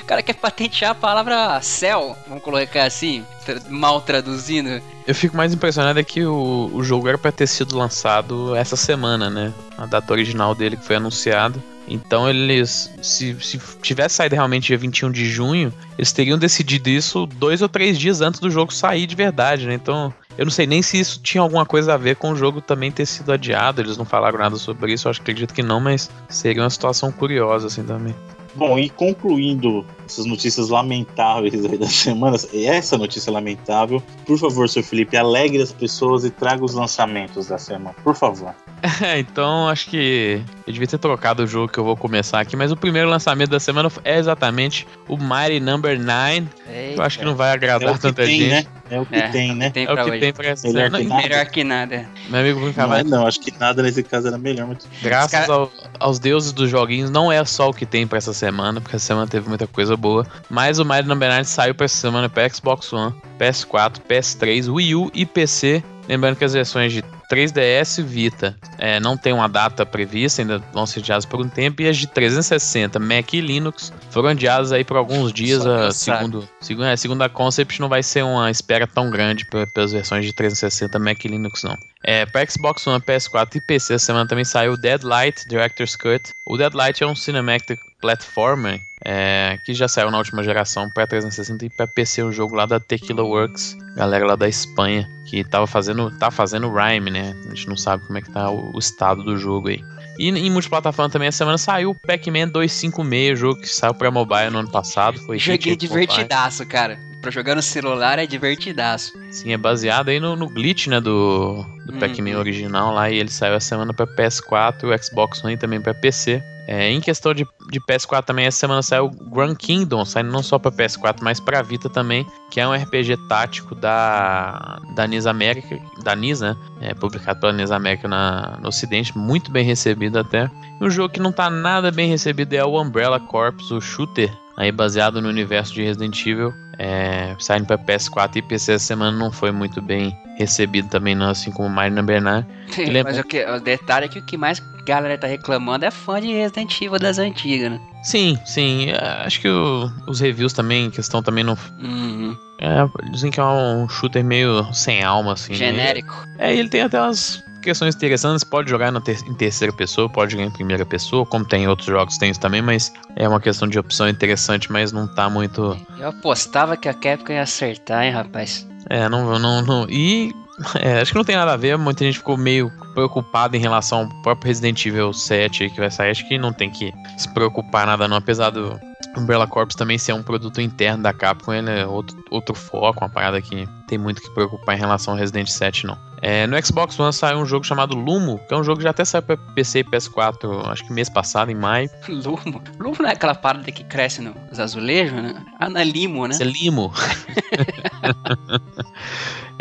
[0.01, 3.25] o cara quer patentear a palavra céu, vamos colocar assim,
[3.67, 4.81] mal traduzindo.
[5.07, 8.75] Eu fico mais impressionado é que o, o jogo era para ter sido lançado essa
[8.75, 9.51] semana, né?
[9.75, 11.59] A data original dele que foi anunciada.
[11.87, 17.25] Então eles, se, se tivesse saído realmente dia 21 de junho, eles teriam decidido isso
[17.25, 19.73] dois ou três dias antes do jogo sair de verdade, né?
[19.73, 22.61] Então eu não sei nem se isso tinha alguma coisa a ver com o jogo
[22.61, 23.81] também ter sido adiado.
[23.81, 26.69] Eles não falaram nada sobre isso, eu acho que acredito que não, mas seria uma
[26.69, 28.15] situação curiosa assim também.
[28.55, 34.83] Bom, e concluindo essas notícias lamentáveis aí das semanas, essa notícia lamentável, por favor, seu
[34.83, 38.53] Felipe, alegre as pessoas e traga os lançamentos da semana, por favor.
[39.01, 42.55] É, então acho que eu devia ter trocado o jogo que eu vou começar aqui,
[42.55, 46.47] mas o primeiro lançamento da semana é exatamente o Mighty Number 9.
[46.95, 48.67] Eu acho que não vai agradar é tanta tem, gente.
[48.67, 48.81] Né?
[48.91, 49.69] É o que é, tem, né?
[49.69, 50.19] Tem é o que hoje.
[50.19, 52.05] tem pra essa melhor, que melhor que nada.
[52.29, 54.67] Meu amigo Bruno Não, é, não, acho que nada nesse caso era melhor.
[54.67, 54.79] Mas...
[55.01, 55.53] Graças cara...
[55.53, 58.97] ao, aos deuses dos joguinhos, não é só o que tem pra essa semana, porque
[58.97, 60.27] essa semana teve muita coisa boa.
[60.49, 64.95] Mas o Mighty Number 9 saiu pra essa semana pra Xbox One, PS4, PS3, Wii
[64.95, 65.83] U e PC.
[66.07, 70.85] Lembrando que as versões de 3DS Vita é, não tem uma data prevista, ainda vão
[70.85, 74.83] ser adiadas por um tempo, e as de 360 Mac e Linux foram adiadas aí
[74.83, 78.85] por alguns dias, a, segundo, segundo, é, segundo a Concept, não vai ser uma espera
[78.85, 81.77] tão grande pelas versões de 360 Mac e Linux, não.
[82.03, 86.31] É, para Xbox One, PS4 e PC, essa semana também saiu Deadlight Director's Cut.
[86.45, 91.65] O Deadlight é um cinematic platformer é, que já saiu na última geração para 360
[91.65, 95.65] e para PC o jogo lá da Tequila Works, galera lá da Espanha, que tava
[95.65, 97.35] fazendo, tá fazendo Rhyme, né?
[97.45, 99.83] A gente não sabe como é que tá o, o estado do jogo aí.
[100.19, 104.51] E em multiplataforma também essa semana saiu o Pac-Man 256, jogo que saiu para mobile
[104.51, 105.19] no ano passado.
[105.21, 106.99] Foi Joguei divertidaço, cara.
[107.21, 109.13] Pra jogar no celular é divertidaço.
[109.29, 112.39] Sim, é baseado aí no, no glitch, né, do, do Pac-Man uhum.
[112.39, 116.41] original lá, e ele saiu essa semana pra PS4, Xbox One e também pra PC.
[116.67, 120.59] É, em questão de, de PS4 também, essa semana saiu Grand Kingdom, saindo não só
[120.59, 125.77] para PS4, mas para Vita também, que é um RPG tático da, da NIS América,
[126.03, 126.55] da NIS, né?
[126.79, 130.49] É, publicado pela NIS América na, no ocidente, muito bem recebido até.
[130.79, 134.71] Um jogo que não tá nada bem recebido é o Umbrella Corps, o shooter, aí
[134.71, 136.53] baseado no universo de Resident Evil,
[136.83, 141.29] é, saindo para PS4 e PC essa semana não foi muito bem recebido também, não,
[141.29, 142.43] assim como Mario Number 9.
[143.05, 146.19] Mas o, que, o detalhe é que o que mais galera tá reclamando é fã
[146.19, 147.79] de Resident Evil das antigas, né?
[148.01, 148.89] Sim, sim.
[148.89, 151.55] É, acho que o, os reviews também, questão também não.
[151.79, 152.35] Uhum.
[152.59, 155.51] É, dizem que é um shooter meio sem alma, assim.
[155.51, 155.59] Né?
[155.59, 156.15] Genérico.
[156.29, 156.49] Né?
[156.49, 158.43] É, ele tem até umas questões interessantes.
[158.43, 162.17] Pode jogar ter em terceira pessoa, pode jogar em primeira pessoa, como tem outros jogos,
[162.17, 165.77] tem isso também, mas é uma questão de opção interessante, mas não tá muito.
[165.97, 168.67] Eu apostava que a Capcom ia acertar, hein, rapaz.
[168.89, 169.87] É, não, não, não.
[169.89, 170.33] E
[170.79, 173.99] é, acho que não tem nada a ver, muita gente ficou meio preocupada em relação
[173.99, 176.11] ao próprio Resident Evil 7 que vai sair.
[176.11, 178.79] Acho que não tem que se preocupar nada não, apesar do
[179.17, 183.09] Umbrella Corps também ser um produto interno da Capcom, ele é outro, outro foco, uma
[183.09, 186.10] parada que tem muito que preocupar em relação ao Resident 7 não.
[186.21, 188.91] É, no Xbox One saiu um jogo chamado Lumo, que é um jogo que já
[188.91, 191.89] até saiu pra PC e PS4, acho que mês passado, em maio.
[192.07, 192.61] Lumo?
[192.79, 195.43] Lumo não é aquela parada que cresce nos azulejos, né?
[195.59, 196.33] Ah, na Limo, né?
[196.33, 196.93] Isso é Limo.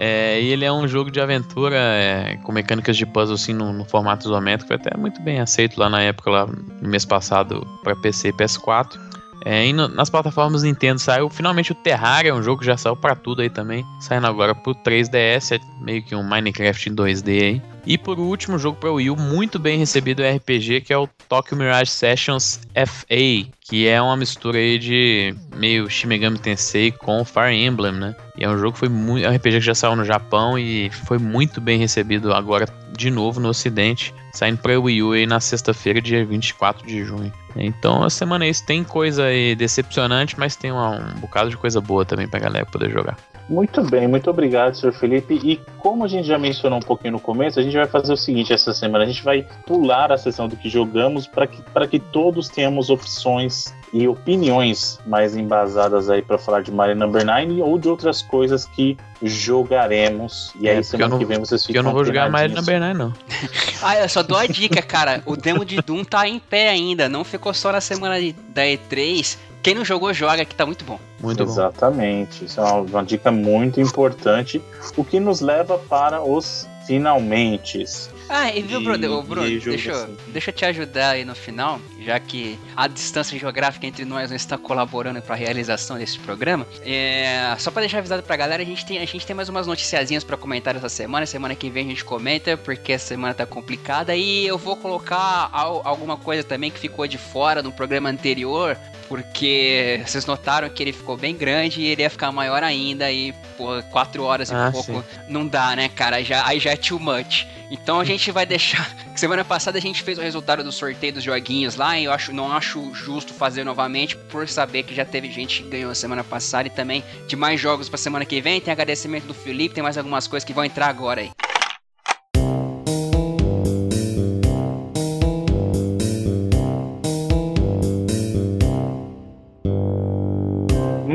[0.02, 3.70] É, e ele é um jogo de aventura é, com mecânicas de puzzle assim no,
[3.70, 7.66] no, formato isométrico, foi até muito bem aceito lá na época, lá no mês passado,
[7.84, 9.09] para PC e PS4.
[9.44, 13.14] É, no, nas plataformas Nintendo saiu finalmente o Terraria, um jogo que já saiu para
[13.14, 17.62] tudo aí também, saindo agora pro 3DS, é meio que um Minecraft em 2D aí.
[17.86, 21.08] E por último, jogo para Wii U muito bem recebido é RPG, que é o
[21.28, 27.54] Tokyo Mirage Sessions FA, que é uma mistura aí de meio Shimegami Tensei com Fire
[27.54, 28.14] Emblem, né?
[28.36, 30.58] E é um jogo que foi muito, é um RPG que já saiu no Japão
[30.58, 32.66] e foi muito bem recebido agora
[32.96, 37.32] de novo no ocidente, saindo para Wii U aí na sexta-feira, dia 24 de junho.
[37.56, 39.24] Então, a semana aí tem coisa
[39.56, 43.16] decepcionante, mas tem uma, um bocado de coisa boa também pra galera poder jogar.
[43.50, 45.34] Muito bem, muito obrigado, senhor Felipe.
[45.42, 48.16] E como a gente já mencionou um pouquinho no começo, a gente vai fazer o
[48.16, 51.98] seguinte essa semana: a gente vai pular a sessão do que jogamos para que, que
[51.98, 57.76] todos tenhamos opções e opiniões mais embasadas aí para falar de Mario Number 9 ou
[57.76, 60.52] de outras coisas que jogaremos.
[60.60, 62.30] E É, aí porque semana não- que vem vocês Porque ficam eu não vou jogar
[62.30, 62.94] mais antenadinhos.
[62.94, 63.12] Number 9, não.
[63.82, 65.22] Ah, eu só dou a dica, cara.
[65.26, 67.08] O demo de Doom tá em pé ainda.
[67.08, 69.38] Não ficou só na semana de- da E3.
[69.62, 71.00] Quem não jogou, joga, que tá muito bom.
[71.20, 71.50] Muito bom.
[71.52, 72.44] Exatamente.
[72.46, 74.60] Isso é uma, uma dica muito importante.
[74.96, 77.84] O que nos leva para os finalmente.
[78.28, 79.04] Ah, e viu, E- Bruno?
[79.04, 80.16] E Bruno, jogo deixa, eu- assim.
[80.28, 84.36] deixa eu te ajudar aí no final, já que a distância geográfica entre nós não
[84.36, 86.66] está colaborando para a realização desse programa.
[86.84, 89.66] É, só para deixar avisado pra galera, a gente tem, a gente tem mais umas
[89.66, 91.26] noticiazinhas para comentar essa semana.
[91.26, 94.14] Semana que vem a gente comenta, porque essa semana tá complicada.
[94.16, 98.76] E eu vou colocar al- alguma coisa também que ficou de fora no programa anterior.
[99.10, 103.10] Porque vocês notaram que ele ficou bem grande e ele ia ficar maior ainda.
[103.10, 106.22] E, pô, quatro horas e Ah, pouco não dá, né, cara?
[106.22, 107.44] Já, aí já é too much.
[107.72, 108.88] Então a gente vai deixar.
[109.16, 111.98] Semana passada a gente fez o resultado do sorteio dos joguinhos lá.
[111.98, 115.68] E eu acho, não acho justo fazer novamente, por saber que já teve gente que
[115.68, 118.60] ganhou semana passada e também de mais jogos pra semana que vem.
[118.60, 121.32] Tem agradecimento do Felipe, tem mais algumas coisas que vão entrar agora aí.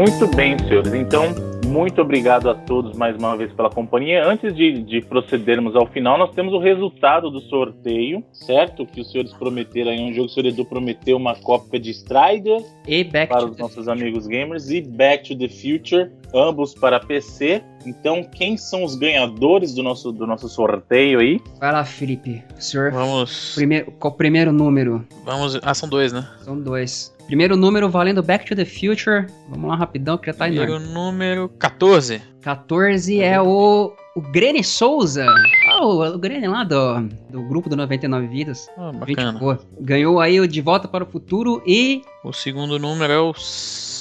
[0.08, 0.94] Muito bem, senhores.
[0.94, 1.34] Então,
[1.66, 4.24] muito obrigado a todos mais uma vez pela companhia.
[4.24, 8.86] Antes de, de procedermos ao final, nós temos o resultado do sorteio, certo?
[8.86, 12.62] Que os senhores prometeram aí um jogo, o senhor Edu prometeu uma cópia de Strider
[12.88, 17.64] E back para os nossos amigos gamers e Back to the Future, ambos para PC.
[17.86, 21.40] Então, quem são os ganhadores do nosso, do nosso sorteio aí?
[21.60, 22.44] Vai lá, Felipe.
[22.58, 22.92] O senhor.
[22.92, 23.54] Vamos.
[23.56, 25.06] Primeiro, qual o primeiro número?
[25.24, 25.58] Vamos.
[25.62, 26.28] Ah, são dois, né?
[26.44, 27.14] São dois.
[27.28, 29.26] Primeiro número valendo Back to the Future.
[29.50, 30.94] Vamos lá rapidão, que já tá Primeiro enorme.
[30.94, 32.22] número 14.
[32.42, 33.94] 14 é o.
[34.16, 35.26] O Grene Souza.
[35.70, 38.70] Ah, o, o Grene lá do, do grupo do 99 Vidas.
[38.78, 39.40] Ah, Gente bacana.
[39.40, 39.60] boa.
[39.82, 41.62] Ganhou aí o De Volta para o Futuro.
[41.68, 43.34] E O segundo número é o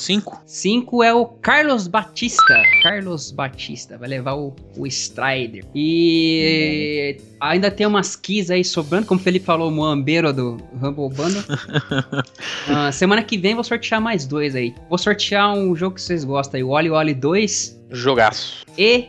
[0.05, 0.43] 5.
[0.45, 2.63] 5 é o Carlos Batista.
[2.83, 5.65] Carlos Batista vai levar o, o Strider.
[5.75, 11.09] E ainda tem umas keys aí sobrando, como o Felipe falou, o Moambeiro do Rumble
[11.09, 11.43] Bundle.
[12.67, 14.75] Ah, semana que vem vou sortear mais dois aí.
[14.89, 18.65] Vou sortear um jogo que vocês gostam aí, o Oli Oli 2 Jogaço.
[18.77, 19.09] e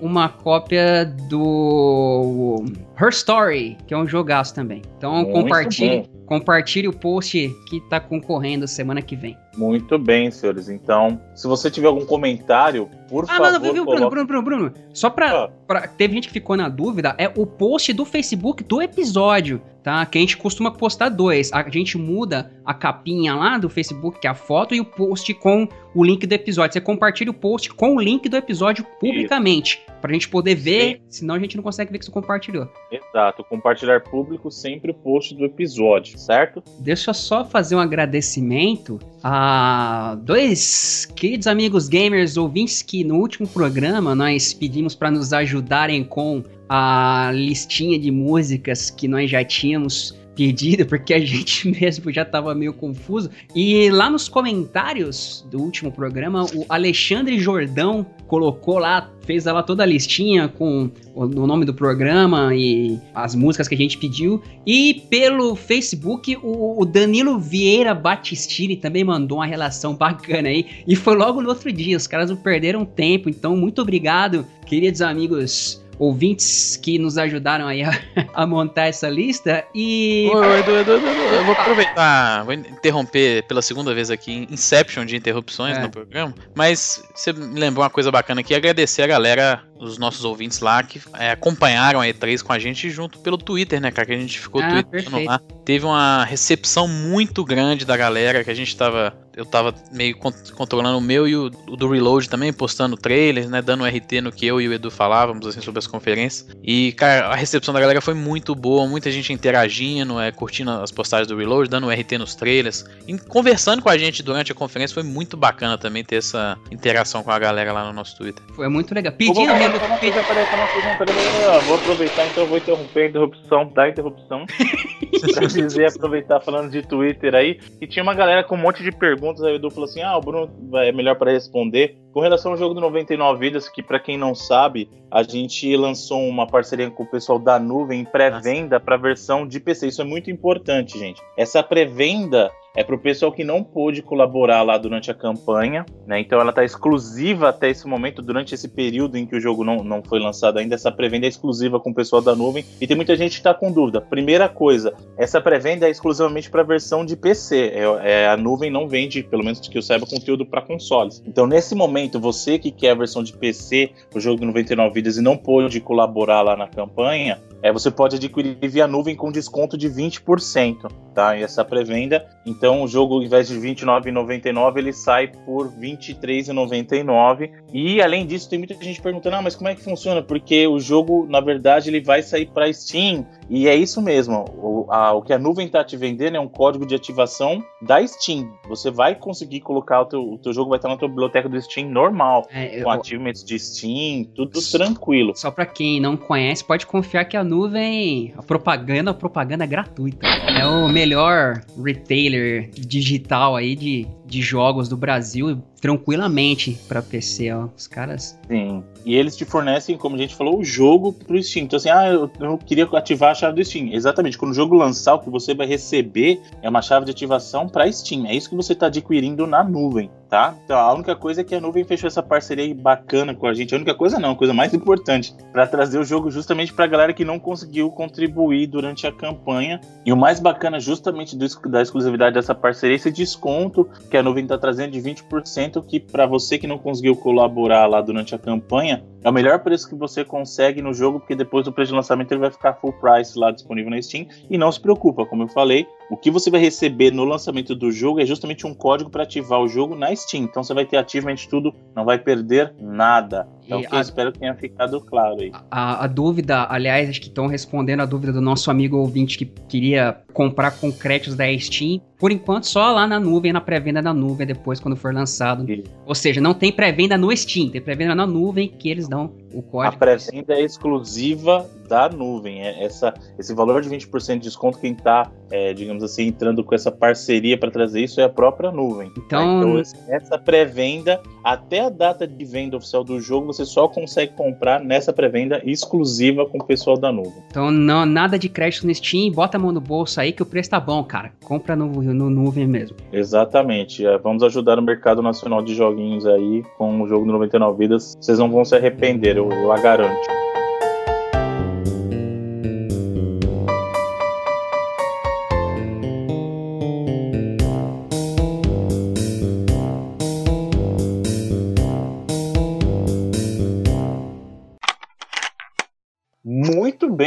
[0.00, 2.64] uma cópia do
[3.00, 4.82] Her Story, que é um jogaço também.
[4.98, 6.26] Então Muito compartilhe, bom.
[6.26, 9.36] compartilhe o post que tá concorrendo semana que vem.
[9.56, 10.68] Muito bem, senhores.
[10.68, 14.72] Então, se você tiver algum comentário, por Ah, favor, não, viu, Bruno, Bruno, Bruno, Bruno.
[14.92, 15.48] Só pra, Ah.
[15.66, 20.04] pra- Teve gente que ficou na dúvida, é o post do Facebook do episódio, tá?
[20.06, 21.52] Que a gente costuma postar dois.
[21.52, 25.32] A gente muda a capinha lá do Facebook, que é a foto, e o post
[25.34, 26.72] com o link do episódio.
[26.74, 29.80] Você compartilha o post com o link do episódio publicamente.
[30.00, 32.68] Pra gente poder ver, senão a gente não consegue ver que você compartilhou.
[32.92, 36.62] Exato, compartilhar público sempre o post do episódio, certo?
[36.78, 43.46] Deixa eu só fazer um agradecimento a dois queridos amigos gamers ouvintes que no último
[43.46, 50.14] programa nós pedimos para nos ajudarem com a listinha de músicas que nós já tínhamos
[50.34, 53.30] pedido, porque a gente mesmo já estava meio confuso.
[53.54, 59.82] E lá nos comentários do último programa, o Alexandre Jordão colocou lá, fez lá toda
[59.82, 64.42] a listinha com o, nome do programa e as músicas que a gente pediu.
[64.66, 70.66] E pelo Facebook, o, o Danilo Vieira Battistini também mandou uma relação bacana aí.
[70.86, 73.28] E foi logo no outro dia, os caras não perderam tempo.
[73.28, 77.90] Então, muito obrigado, queridos amigos ouvintes que nos ajudaram aí a,
[78.34, 79.64] a montar essa lista.
[79.74, 80.28] E.
[80.30, 85.16] Edu, Edu, Edu, Edu, eu vou aproveitar, vou interromper pela segunda vez aqui, Inception de
[85.16, 85.80] interrupções É.
[85.80, 90.24] no programa, mas você me lembrou uma coisa bacana aqui, agradecer a galera, os nossos
[90.24, 94.06] ouvintes lá, que é, acompanharam a E3 com a gente junto pelo Twitter, né, cara,
[94.06, 95.40] que a gente ficou Ah, tweetando lá.
[95.64, 100.32] Teve uma recepção muito grande da galera, que a gente tava, eu tava meio con-
[100.54, 104.30] controlando o meu e o, o do Reload também, postando trailers, né, dando RT no
[104.32, 106.46] que eu e o Edu falávamos, assim, sobre as conferências.
[106.62, 110.90] E, cara, a recepção da galera foi muito boa, muita gente interagindo, é, curtindo as
[110.92, 114.94] postagens do Reload, dando RT nos trailers, e conversando com a gente durante a conferência,
[114.94, 118.42] foi muito bacana também ter essa interação com a galera lá no nosso Twitter.
[118.54, 119.12] Foi muito legal.
[119.12, 119.88] Pedindo vou- mesmo.
[119.88, 123.08] vou- vou- peraí, peraí, peraí, peraí, peraí, peraí, Vou aproveitar, então eu vou interromper a
[123.08, 124.46] interrupção da interrupção.
[125.34, 127.58] pra dizer, aproveitar falando de Twitter aí.
[127.80, 129.42] E tinha uma galera com um monte de perguntas.
[129.42, 131.96] Aí o Edu falou assim: ah, o Bruno é melhor para responder.
[132.12, 136.20] Com relação ao jogo do 99 Vidas, que pra quem não sabe, a gente lançou
[136.26, 139.88] uma parceria com o pessoal da nuvem em pré-venda pra versão de PC.
[139.88, 141.20] Isso é muito importante, gente.
[141.36, 146.20] Essa pré-venda é para o pessoal que não pôde colaborar lá durante a campanha, né?
[146.20, 149.82] Então ela está exclusiva até esse momento, durante esse período em que o jogo não,
[149.82, 150.74] não foi lançado ainda.
[150.74, 152.64] Essa pré-venda é exclusiva com o pessoal da nuvem.
[152.80, 154.00] E tem muita gente que está com dúvida.
[154.00, 157.72] Primeira coisa, essa pré-venda é exclusivamente para a versão de PC.
[157.74, 161.22] É, é, a nuvem não vende, pelo menos que eu saiba, conteúdo para consoles.
[161.26, 165.16] Então nesse momento, você que quer a versão de PC, o jogo do 99 vidas
[165.16, 169.76] e não pôde colaborar lá na campanha, é, você pode adquirir via nuvem com desconto
[169.76, 171.36] de 20%, tá?
[171.36, 177.50] E essa pré-venda, então o jogo, ao invés de R$29,99, ele sai por R$23,99.
[177.72, 180.22] E além disso, tem muita gente perguntando, ah, mas como é que funciona?
[180.22, 183.26] Porque o jogo, na verdade, ele vai sair para Steam.
[183.48, 184.44] E é isso mesmo.
[184.56, 188.04] O, a, o que a nuvem está te vendendo é um código de ativação da
[188.06, 188.50] Steam.
[188.68, 191.60] Você vai conseguir colocar o teu, o teu jogo vai estar na tua biblioteca do
[191.60, 193.00] Steam normal, é, com eu...
[193.00, 195.32] achievements de Steam, tudo tranquilo.
[195.36, 199.66] Só para quem não conhece, pode confiar que a nuvem, a propaganda, a propaganda é
[199.66, 200.26] gratuita.
[200.26, 207.68] É o melhor retailer digital aí de, de jogos do Brasil tranquilamente para PC, ó.
[207.76, 208.36] Os caras.
[208.48, 208.82] Sim.
[209.04, 211.64] E eles te fornecem, como a gente falou, o jogo pro Steam.
[211.64, 213.92] Então, assim, ah, eu, eu queria ativar a chave do Steam.
[213.92, 214.36] Exatamente.
[214.36, 217.90] Quando o jogo lançar, o que você vai receber é uma chave de ativação para
[217.92, 218.26] Steam.
[218.26, 220.54] É isso que você está adquirindo na nuvem, tá?
[220.66, 223.72] Então, a única coisa é que a nuvem fechou essa parceria bacana com a gente.
[223.72, 227.14] A única coisa não, a coisa mais importante, para trazer o jogo justamente pra galera
[227.14, 229.80] que não conseguiu contribuir durante a campanha.
[230.04, 234.42] E o mais bacana, justamente do, da exclusividade dessa parceria, esse desconto que a nuvem
[234.42, 239.02] está trazendo de 20% que para você que não conseguiu colaborar lá durante a campanha,
[239.26, 242.30] é o melhor preço que você consegue no jogo, porque depois do preço de lançamento
[242.30, 244.26] ele vai ficar full price lá disponível na Steam.
[244.50, 247.90] E não se preocupa, como eu falei, o que você vai receber no lançamento do
[247.90, 250.25] jogo é justamente um código para ativar o jogo na Steam.
[250.34, 253.48] Então você vai ter ativamente tudo, não vai perder nada.
[253.66, 255.52] Então, a, espero que tenha ficado claro aí.
[255.70, 259.44] A, a dúvida, aliás, acho que estão respondendo a dúvida do nosso amigo ouvinte que
[259.44, 262.00] queria comprar com créditos da Steam.
[262.18, 265.66] Por enquanto, só lá na nuvem, na pré-venda da nuvem, depois quando for lançado.
[265.66, 265.82] Sim.
[266.06, 269.62] Ou seja, não tem pré-venda no Steam, tem pré-venda na nuvem que eles dão o
[269.62, 269.94] código.
[269.94, 272.62] A pré-venda é exclusiva da nuvem.
[272.62, 276.74] É essa, esse valor de 20% de desconto, quem está, é, digamos assim, entrando com
[276.74, 279.10] essa parceria para trazer isso é a própria nuvem.
[279.16, 284.32] Então, então essa pré-venda, até a data de venda oficial do jogo, você só consegue
[284.32, 287.42] comprar nessa pré-venda exclusiva com o pessoal da nuvem.
[287.50, 290.46] Então, não, nada de crédito no Steam, bota a mão no bolso aí que o
[290.46, 291.32] preço tá bom, cara.
[291.44, 292.96] Compra no, no nuvem mesmo.
[293.12, 294.06] Exatamente.
[294.06, 298.16] É, vamos ajudar o mercado nacional de joguinhos aí com o jogo do 99 Vidas.
[298.20, 300.45] Vocês não vão se arrepender, eu, eu a garanto.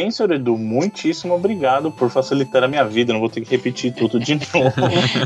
[0.09, 0.57] Bem, senhor Edu.
[0.57, 3.13] Muitíssimo obrigado por facilitar a minha vida.
[3.13, 4.73] Não vou ter que repetir tudo de novo.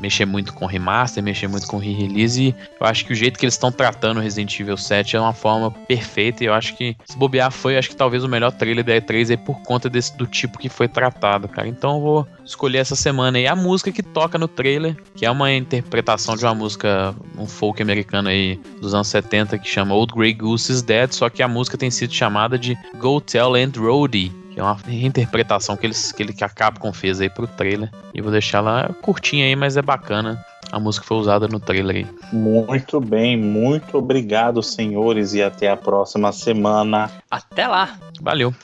[0.00, 2.40] mexer muito com remaster, mexer muito com re-release.
[2.40, 5.32] E eu acho que o jeito que eles estão tratando Resident Evil 7 é uma
[5.32, 6.44] forma perfeita.
[6.44, 9.30] E eu acho que se bobear foi, acho que talvez o melhor trailer da E3
[9.30, 11.66] aí por conta desse, do tipo que foi tratado, cara.
[11.66, 15.30] Então eu vou escolher essa semana aí a música que toca no trailer, que é
[15.30, 20.14] uma interpretação de uma música, um folk americano aí dos anos 70 que chama Old
[20.14, 23.76] Grey Goose is Dead, só que a música tem sido chamada de Go Tell Aunt
[23.76, 27.46] Roadie que é uma reinterpretação que, eles, que, ele, que a Capcom fez aí pro
[27.46, 27.90] trailer.
[28.14, 30.44] E vou deixar lá curtinha aí, mas é bacana.
[30.70, 32.06] A música foi usada no trailer aí.
[32.32, 37.10] Muito bem, muito obrigado, senhores, e até a próxima semana.
[37.30, 37.98] Até lá.
[38.20, 38.54] Valeu.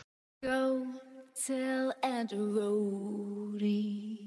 [0.43, 0.86] Go
[1.47, 4.19] tell Aunt Rhody.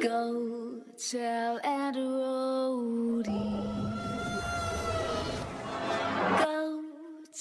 [0.00, 3.77] Go tell Aunt Rhody.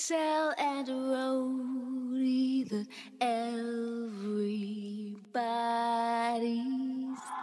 [0.06, 2.88] Tell Aunt Rhody that
[3.20, 4.38] everybody's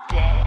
[0.09, 0.47] dead.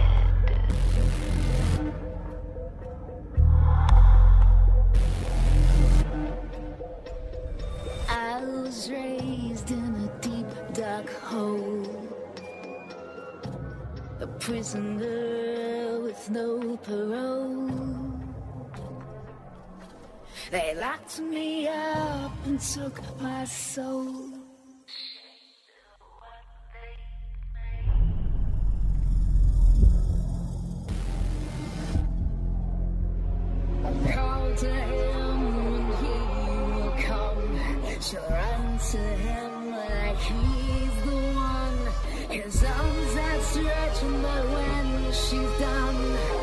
[8.08, 12.08] I was raised in a deep dark hole.
[14.20, 17.97] A prisoner with no parole.
[20.50, 24.30] They locked me up and took my soul.
[34.10, 36.14] Call to him and he
[36.80, 38.00] will come.
[38.00, 41.78] She'll run to him like he's the one.
[42.30, 46.37] His arms outstretched, but when she's done,